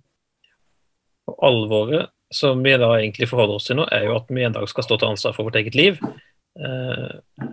Og 1.31 1.39
alvoret 1.49 2.11
som 2.35 2.63
vi 2.63 2.75
da 2.77 2.91
egentlig 2.99 3.29
forholder 3.31 3.59
oss 3.59 3.69
til 3.69 3.79
nå, 3.79 3.87
er 3.95 4.09
jo 4.09 4.17
at 4.19 4.31
vi 4.33 4.45
en 4.45 4.55
dag 4.57 4.67
skal 4.71 4.87
stå 4.87 4.99
til 4.99 5.13
ansvar 5.15 5.37
for 5.37 5.47
vårt 5.47 5.59
eget 5.61 5.77
liv. 5.79 6.01
Eh, 6.59 7.47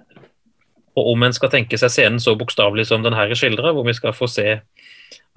og 0.98 1.12
om 1.14 1.24
en 1.24 1.36
skal 1.36 1.52
tenke 1.54 1.78
seg 1.80 1.94
scenen 1.94 2.22
så 2.24 2.34
bokstavelig 2.40 2.88
som 2.90 3.06
den 3.06 3.16
her 3.16 3.32
skildrer, 3.38 3.76
hvor 3.76 3.86
vi 3.88 3.96
skal 3.98 4.16
få 4.18 4.30
se 4.32 4.60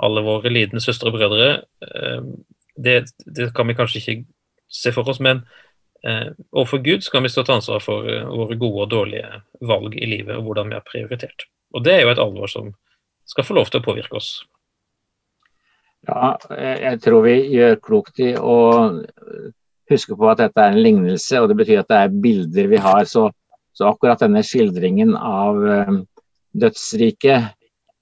alle 0.02 0.24
våre 0.26 0.50
lidende 0.50 0.82
søstre 0.82 1.12
og 1.12 1.18
brødre, 1.18 1.50
eh, 1.86 2.30
det, 2.74 2.96
det, 3.26 3.52
kan 3.54 3.68
vi 3.68 3.76
kanskje 3.78 4.00
ikke 4.00 4.16
se 4.72 4.92
for 4.96 5.08
oss. 5.12 5.20
Men 5.22 5.44
overfor 6.52 6.78
Gud 6.84 7.04
skal 7.04 7.24
vi 7.24 7.30
stå 7.32 7.44
til 7.44 7.56
ansvar 7.56 7.82
for 7.84 8.08
eh, 8.10 8.26
våre 8.28 8.56
gode 8.60 8.84
og 8.84 8.90
dårlige 8.92 9.28
valg 9.64 9.96
i 9.96 10.08
livet, 10.08 10.36
og 10.36 10.48
hvordan 10.48 10.72
vi 10.72 10.76
har 10.76 10.84
prioritert. 10.88 11.46
Og 11.74 11.84
det 11.84 11.94
er 11.94 12.04
jo 12.04 12.12
et 12.12 12.20
alvor 12.22 12.50
som 12.50 12.74
skal 13.28 13.46
få 13.46 13.56
lov 13.56 13.70
til 13.72 13.80
å 13.80 13.86
påvirke 13.86 14.18
oss. 14.20 14.34
Ja, 16.04 16.34
jeg 16.52 17.00
tror 17.00 17.22
vi 17.24 17.38
gjør 17.54 17.78
klokt 17.80 18.20
i 18.20 18.34
å 18.36 18.56
huske 19.88 20.16
på 20.20 20.28
at 20.28 20.42
dette 20.42 20.60
er 20.60 20.74
en 20.74 20.84
lignelse, 20.84 21.40
og 21.40 21.48
det 21.48 21.56
betyr 21.62 21.80
at 21.80 21.88
det 21.88 22.00
er 22.02 22.18
bilder 22.26 22.68
vi 22.68 22.80
har. 22.84 23.08
Så, 23.08 23.30
så 23.72 23.88
akkurat 23.88 24.20
denne 24.20 24.42
skildringen 24.44 25.14
av 25.16 25.56
dødsriket 26.52 27.48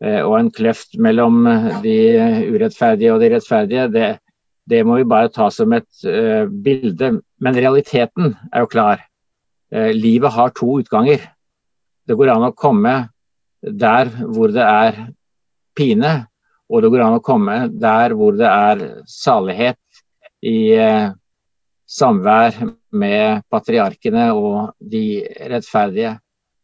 og 0.02 0.34
en 0.34 0.50
kløft 0.50 0.98
mellom 0.98 1.46
de 1.86 1.94
urettferdige 2.50 3.14
og 3.14 3.22
de 3.22 3.30
rettferdige, 3.36 3.86
det, 3.94 4.08
det 4.70 4.82
må 4.86 4.98
vi 5.00 5.08
bare 5.08 5.32
ta 5.32 5.48
som 5.50 5.72
et 5.74 5.88
uh, 6.06 6.46
bilde. 6.46 7.16
Men 7.42 7.58
realiteten 7.58 8.36
er 8.52 8.64
jo 8.64 8.70
klar. 8.70 9.08
livet 9.72 10.28
har 10.34 10.50
to 10.52 10.66
utganger. 10.82 11.22
Det 12.04 12.12
går 12.12 12.28
an 12.28 12.44
å 12.44 12.52
komme 12.52 12.92
der 13.62 14.10
hvor 14.20 14.52
det 14.52 14.66
er 14.66 14.98
pine, 15.72 16.10
og 16.68 16.82
det 16.82 16.90
går 16.92 17.04
an 17.06 17.16
å 17.16 17.24
komme 17.24 17.56
der 17.80 18.12
hvor 18.16 18.36
det 18.36 18.50
er 18.50 18.82
salighet 19.08 19.80
i 20.44 20.74
uh, 20.76 21.12
samvær 21.88 22.56
med 22.92 23.44
patriarkene 23.52 24.30
og 24.34 24.74
de 24.78 25.22
rettferdige. 25.52 26.16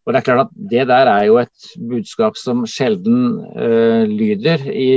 Og 0.07 0.15
Det 0.15 0.21
er 0.21 0.25
klart 0.25 0.47
at 0.47 0.53
det 0.73 0.85
der 0.89 1.11
er 1.13 1.25
jo 1.29 1.37
et 1.41 1.73
budskap 1.91 2.39
som 2.41 2.65
sjelden 2.69 3.39
uh, 3.53 4.05
lyder 4.09 4.65
i 4.73 4.91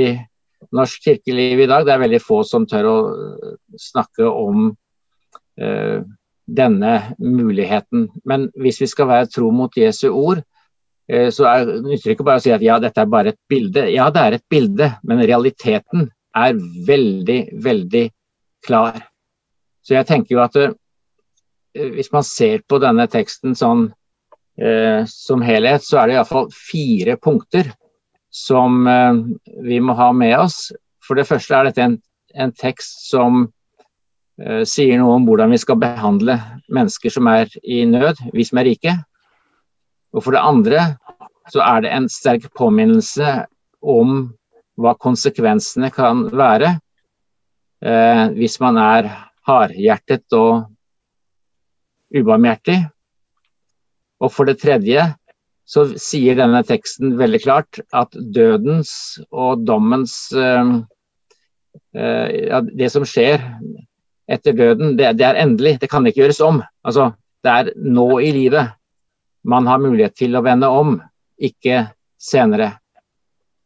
norsk 0.72 1.04
kirkeliv 1.04 1.64
i 1.64 1.68
dag. 1.70 1.86
Det 1.86 1.94
er 1.94 2.02
veldig 2.02 2.22
få 2.22 2.42
som 2.48 2.66
tør 2.68 2.88
å 2.90 2.96
snakke 3.80 4.28
om 4.28 4.70
eh, 5.60 6.00
denne 6.46 6.94
muligheten. 7.18 8.08
Men 8.28 8.48
hvis 8.58 8.82
vi 8.82 8.90
skal 8.90 9.10
være 9.10 9.30
tro 9.32 9.52
mot 9.54 9.76
Jesu 9.78 10.08
ord, 10.10 10.42
Eh, 11.12 11.30
så 11.34 11.46
er, 11.50 11.70
det 11.84 12.00
ikke 12.14 12.26
bare 12.26 12.40
å 12.40 12.44
si 12.44 12.52
at 12.54 12.62
ja, 12.64 12.78
dette 12.82 13.02
er 13.02 13.10
bare 13.10 13.34
et 13.34 13.40
bilde. 13.50 13.86
Ja, 13.92 14.08
det 14.14 14.22
er 14.22 14.36
et 14.38 14.46
bilde, 14.50 14.92
men 15.08 15.24
realiteten 15.26 16.08
er 16.32 16.60
veldig, 16.86 17.40
veldig 17.64 18.04
klar. 18.66 19.00
Så 19.82 19.96
jeg 19.98 20.08
tenker 20.08 20.36
jo 20.36 20.44
at 20.44 20.56
eh, 20.60 20.76
hvis 21.96 22.12
man 22.14 22.24
ser 22.26 22.62
på 22.68 22.78
denne 22.82 23.08
teksten 23.10 23.56
sånn 23.56 23.86
uh, 24.60 25.00
som 25.08 25.40
helhet, 25.40 25.80
så 25.80 26.02
er 26.02 26.10
det 26.10 26.16
iallfall 26.18 26.50
fire 26.52 27.16
punkter 27.16 27.70
som 28.32 28.86
uh, 28.88 29.20
vi 29.62 29.80
må 29.84 29.96
ha 29.98 30.10
med 30.16 30.36
oss. 30.40 30.70
For 31.04 31.18
det 31.18 31.28
første 31.28 31.54
er 31.54 31.68
dette 31.68 31.84
en, 31.84 31.98
en 32.34 32.54
tekst 32.56 33.10
som 33.10 33.48
sier 34.66 34.96
noe 34.98 35.18
om 35.18 35.26
hvordan 35.28 35.52
vi 35.52 35.58
skal 35.60 35.76
behandle 35.78 36.34
mennesker 36.72 37.12
som 37.12 37.28
er 37.30 37.52
i 37.62 37.82
nød, 37.86 38.18
vi 38.34 38.42
som 38.48 38.58
er 38.58 38.66
rike. 38.72 38.94
Og 40.12 40.24
for 40.24 40.34
det 40.34 40.42
andre 40.42 40.86
så 41.52 41.62
er 41.64 41.84
det 41.84 41.92
en 41.92 42.08
sterk 42.10 42.48
påminnelse 42.58 43.44
om 43.82 44.32
hva 44.80 44.94
konsekvensene 45.00 45.90
kan 45.92 46.26
være 46.32 46.74
eh, 47.84 48.24
hvis 48.36 48.58
man 48.62 48.78
er 48.80 49.10
hardhjertet 49.48 50.36
og 50.38 50.68
ubarmhjertig. 52.12 52.78
Og 54.22 54.32
for 54.32 54.48
det 54.48 54.60
tredje 54.62 55.08
så 55.68 55.86
sier 56.00 56.36
denne 56.36 56.62
teksten 56.66 57.16
veldig 57.20 57.40
klart 57.44 57.80
at 57.96 58.14
dødens 58.34 58.92
og 59.30 59.62
dommens 59.66 60.16
eh, 60.34 60.74
eh, 61.96 62.60
Det 62.72 62.90
som 62.92 63.06
skjer 63.08 63.40
etter 64.32 64.56
døden, 64.56 64.96
det, 64.96 65.14
det, 65.18 65.26
er 65.26 65.40
endelig. 65.42 65.78
Det 65.80 65.90
kan 65.90 66.06
ikke 66.06 66.24
gjøres 66.24 66.40
om. 66.44 66.62
Altså, 66.86 67.10
det 67.44 67.52
er 67.52 67.72
nå 67.76 68.06
i 68.22 68.30
livet 68.34 68.72
man 69.42 69.66
har 69.66 69.82
mulighet 69.82 70.14
til 70.14 70.36
å 70.38 70.44
vende 70.44 70.68
om, 70.70 70.94
ikke 71.42 71.88
senere. 72.20 72.68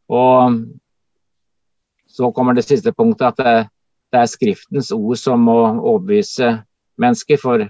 Og 0.08 0.62
så 2.08 2.30
kommer 2.32 2.56
det 2.56 2.64
siste 2.64 2.94
punktet, 2.96 3.34
at 3.34 3.42
det, 3.42 3.56
det 4.12 4.22
er 4.22 4.30
Skriftens 4.30 4.92
ord 4.96 5.20
som 5.20 5.44
må 5.44 5.58
overbevise 5.76 6.54
mennesker. 7.00 7.40
For 7.42 7.66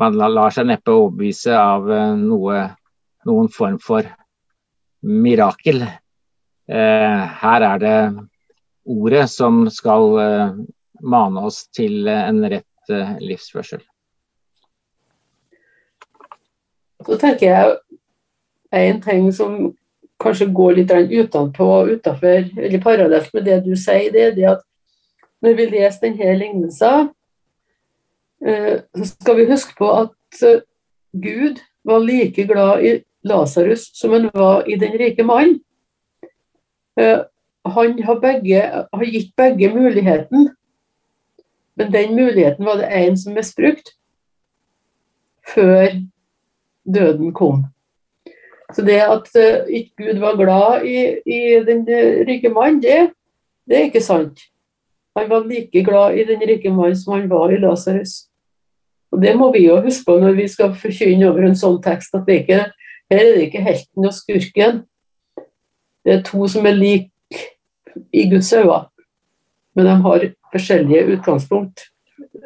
man 0.00 0.18
lar 0.18 0.54
seg 0.54 0.66
neppe 0.70 0.94
overbevise 0.94 1.54
av 1.54 1.90
eh, 1.92 2.14
noe, 2.18 2.64
noen 3.28 3.48
form 3.52 3.78
for 3.82 4.06
mirakel. 5.02 5.82
Eh, 6.70 7.22
her 7.42 7.66
er 7.66 7.82
det 7.82 7.96
ordet 8.90 9.26
som 9.30 9.64
skal 9.72 10.18
eh, 10.22 10.58
mane 11.00 11.46
oss 11.48 11.64
til 11.74 12.08
en 12.08 12.42
rett 12.44 12.92
eh, 12.92 13.16
livsførsel. 13.24 13.82
Så 17.00 17.16
tenker 17.16 17.46
jeg 17.46 17.76
en 18.76 19.00
ting 19.02 19.30
som 19.32 19.70
kanskje 20.20 20.50
går 20.52 20.76
litt 20.76 20.90
utenpå, 20.92 21.68
utenfor, 21.96 22.50
eller 22.60 22.82
parallelt 22.82 23.32
med 23.34 23.46
det 23.48 23.62
du 23.64 23.72
sier, 23.78 24.10
det 24.12 24.26
er 24.26 24.34
det 24.36 24.48
at 24.50 24.66
når 25.40 25.56
vi 25.56 25.68
leser 25.72 26.04
denne 26.04 26.34
lignelsen, 26.36 27.08
eh, 28.44 28.82
så 28.96 29.06
skal 29.08 29.38
vi 29.38 29.48
huske 29.48 29.76
på 29.78 29.88
at 30.02 30.42
eh, 30.44 30.60
Gud 31.16 31.62
var 31.88 32.04
like 32.04 32.44
glad 32.46 32.84
i 32.84 32.92
Lasarus 33.24 33.90
som 33.94 34.14
han 34.16 34.30
var 34.34 34.68
i 34.68 34.78
den 34.80 34.96
rike 34.98 35.24
mannen. 35.26 35.60
Eh, 37.00 37.20
han 37.64 38.02
har, 38.02 38.20
begge, 38.20 38.62
har, 38.92 39.04
gitt 39.04 39.34
begge 39.36 39.68
muligheten, 39.74 40.48
men 41.76 41.92
den 41.92 42.14
muligheten 42.16 42.64
var 42.64 42.80
det 42.80 42.88
en 42.88 43.18
som 43.18 43.36
misbrukte 43.36 43.92
før 45.54 46.00
døden 46.84 47.34
kom. 47.36 47.64
Så 48.74 48.84
det 48.86 49.00
at 49.02 49.28
uh, 49.34 49.66
ikke 49.66 50.04
Gud 50.04 50.20
var 50.22 50.36
glad 50.38 50.86
i, 50.86 50.98
i 51.26 51.40
den 51.66 51.82
uh, 51.88 52.22
rike 52.28 52.48
mannen, 52.48 52.82
det, 52.82 53.10
det, 53.66 53.76
er 53.76 53.88
ikke 53.88 54.04
sant. 54.04 54.40
Han 55.18 55.30
var 55.30 55.46
like 55.48 55.84
glad 55.84 56.18
i 56.18 56.24
den 56.24 56.42
rike 56.48 56.70
mannen 56.70 56.96
som 56.96 57.16
han 57.16 57.30
var 57.30 57.50
i 57.50 57.58
Lasarus. 57.58 58.30
Og 59.10 59.22
Det 59.22 59.36
må 59.36 59.50
vi 59.52 59.66
jo 59.66 59.80
huske 59.82 60.06
på 60.06 60.18
når 60.22 60.36
vi 60.38 60.46
skal 60.48 60.74
forkynne 60.78 61.28
over 61.28 61.48
en 61.48 61.58
sånn 61.58 61.80
tekst, 61.82 62.14
at 62.14 62.28
det 62.28 62.44
ikke, 62.44 62.60
her 63.10 63.20
er 63.20 63.34
det 63.34 63.46
ikke 63.48 63.64
helten 63.64 64.06
og 64.06 64.14
skurken. 64.14 64.84
Det 66.04 66.14
er 66.14 66.22
to 66.26 66.46
som 66.48 66.66
er 66.66 66.76
like 66.78 67.10
i 68.12 68.28
Guds 68.30 68.52
øyne, 68.52 68.84
men 69.74 69.86
de 69.86 69.96
har 70.04 70.28
forskjellige 70.52 71.06
utgangspunkt. 71.16 71.80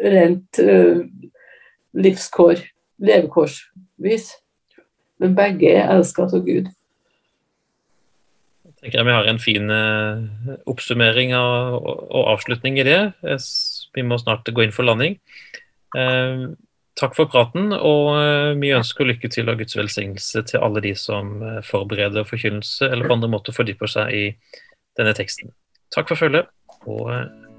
Rent 0.05 0.59
uh, 0.59 1.05
livskår, 1.93 2.65
levekårsvis. 2.99 4.33
Men 5.23 5.37
begge 5.37 5.71
er 5.71 5.93
elska 5.95 6.27
av 6.27 6.43
Gud. 6.45 6.73
Jeg 8.65 8.75
tenker 8.81 9.07
Vi 9.07 9.17
har 9.17 9.29
en 9.31 9.41
fin 9.41 9.71
uh, 9.71 10.57
oppsummering 10.67 11.33
av, 11.37 11.79
og, 11.79 12.05
og, 12.11 12.33
avslutning 12.35 12.81
i 12.81 12.89
det. 12.89 13.01
Vi 13.95 14.03
må 14.03 14.19
snart 14.19 14.51
gå 14.51 14.65
inn 14.65 14.75
for 14.75 14.89
landing. 14.89 15.21
Uh, 15.97 16.53
takk 17.01 17.17
for 17.17 17.31
praten, 17.31 17.73
og 17.75 18.11
uh, 18.15 18.53
vi 18.61 18.75
ønsker 18.77 19.09
lykke 19.09 19.31
til 19.33 19.51
og 19.51 19.61
Guds 19.63 19.77
velsignelse 19.79 20.45
til 20.51 20.63
alle 20.65 20.83
de 20.85 20.95
som 20.99 21.37
forbereder 21.67 22.27
forkynnelse 22.29 22.91
eller 22.91 23.09
på 23.09 23.19
andre 23.19 23.33
måter 23.33 23.57
fordyper 23.57 23.91
seg 23.91 24.15
i 24.15 24.25
denne 24.99 25.15
teksten. 25.17 25.53
Takk 25.95 26.11
for 26.11 26.19
følget, 26.19 26.51
og 26.91 27.11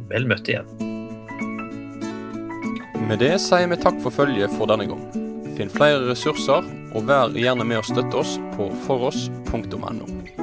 vel 0.09 0.27
møtt 0.27 0.49
igjen. 0.51 0.67
Med 3.05 3.21
det 3.21 3.35
sier 3.43 3.69
vi 3.69 3.77
takk 3.77 3.99
for 4.01 4.13
følget 4.15 4.55
for 4.57 4.71
denne 4.71 4.87
gang. 4.89 5.03
Finn 5.55 5.71
flere 5.71 6.01
ressurser, 6.09 6.65
og 6.95 7.05
vær 7.07 7.35
gjerne 7.37 7.67
med 7.67 7.83
å 7.83 7.85
støtte 7.85 8.23
oss 8.23 8.35
på 8.55 8.71
foross.no. 8.87 10.34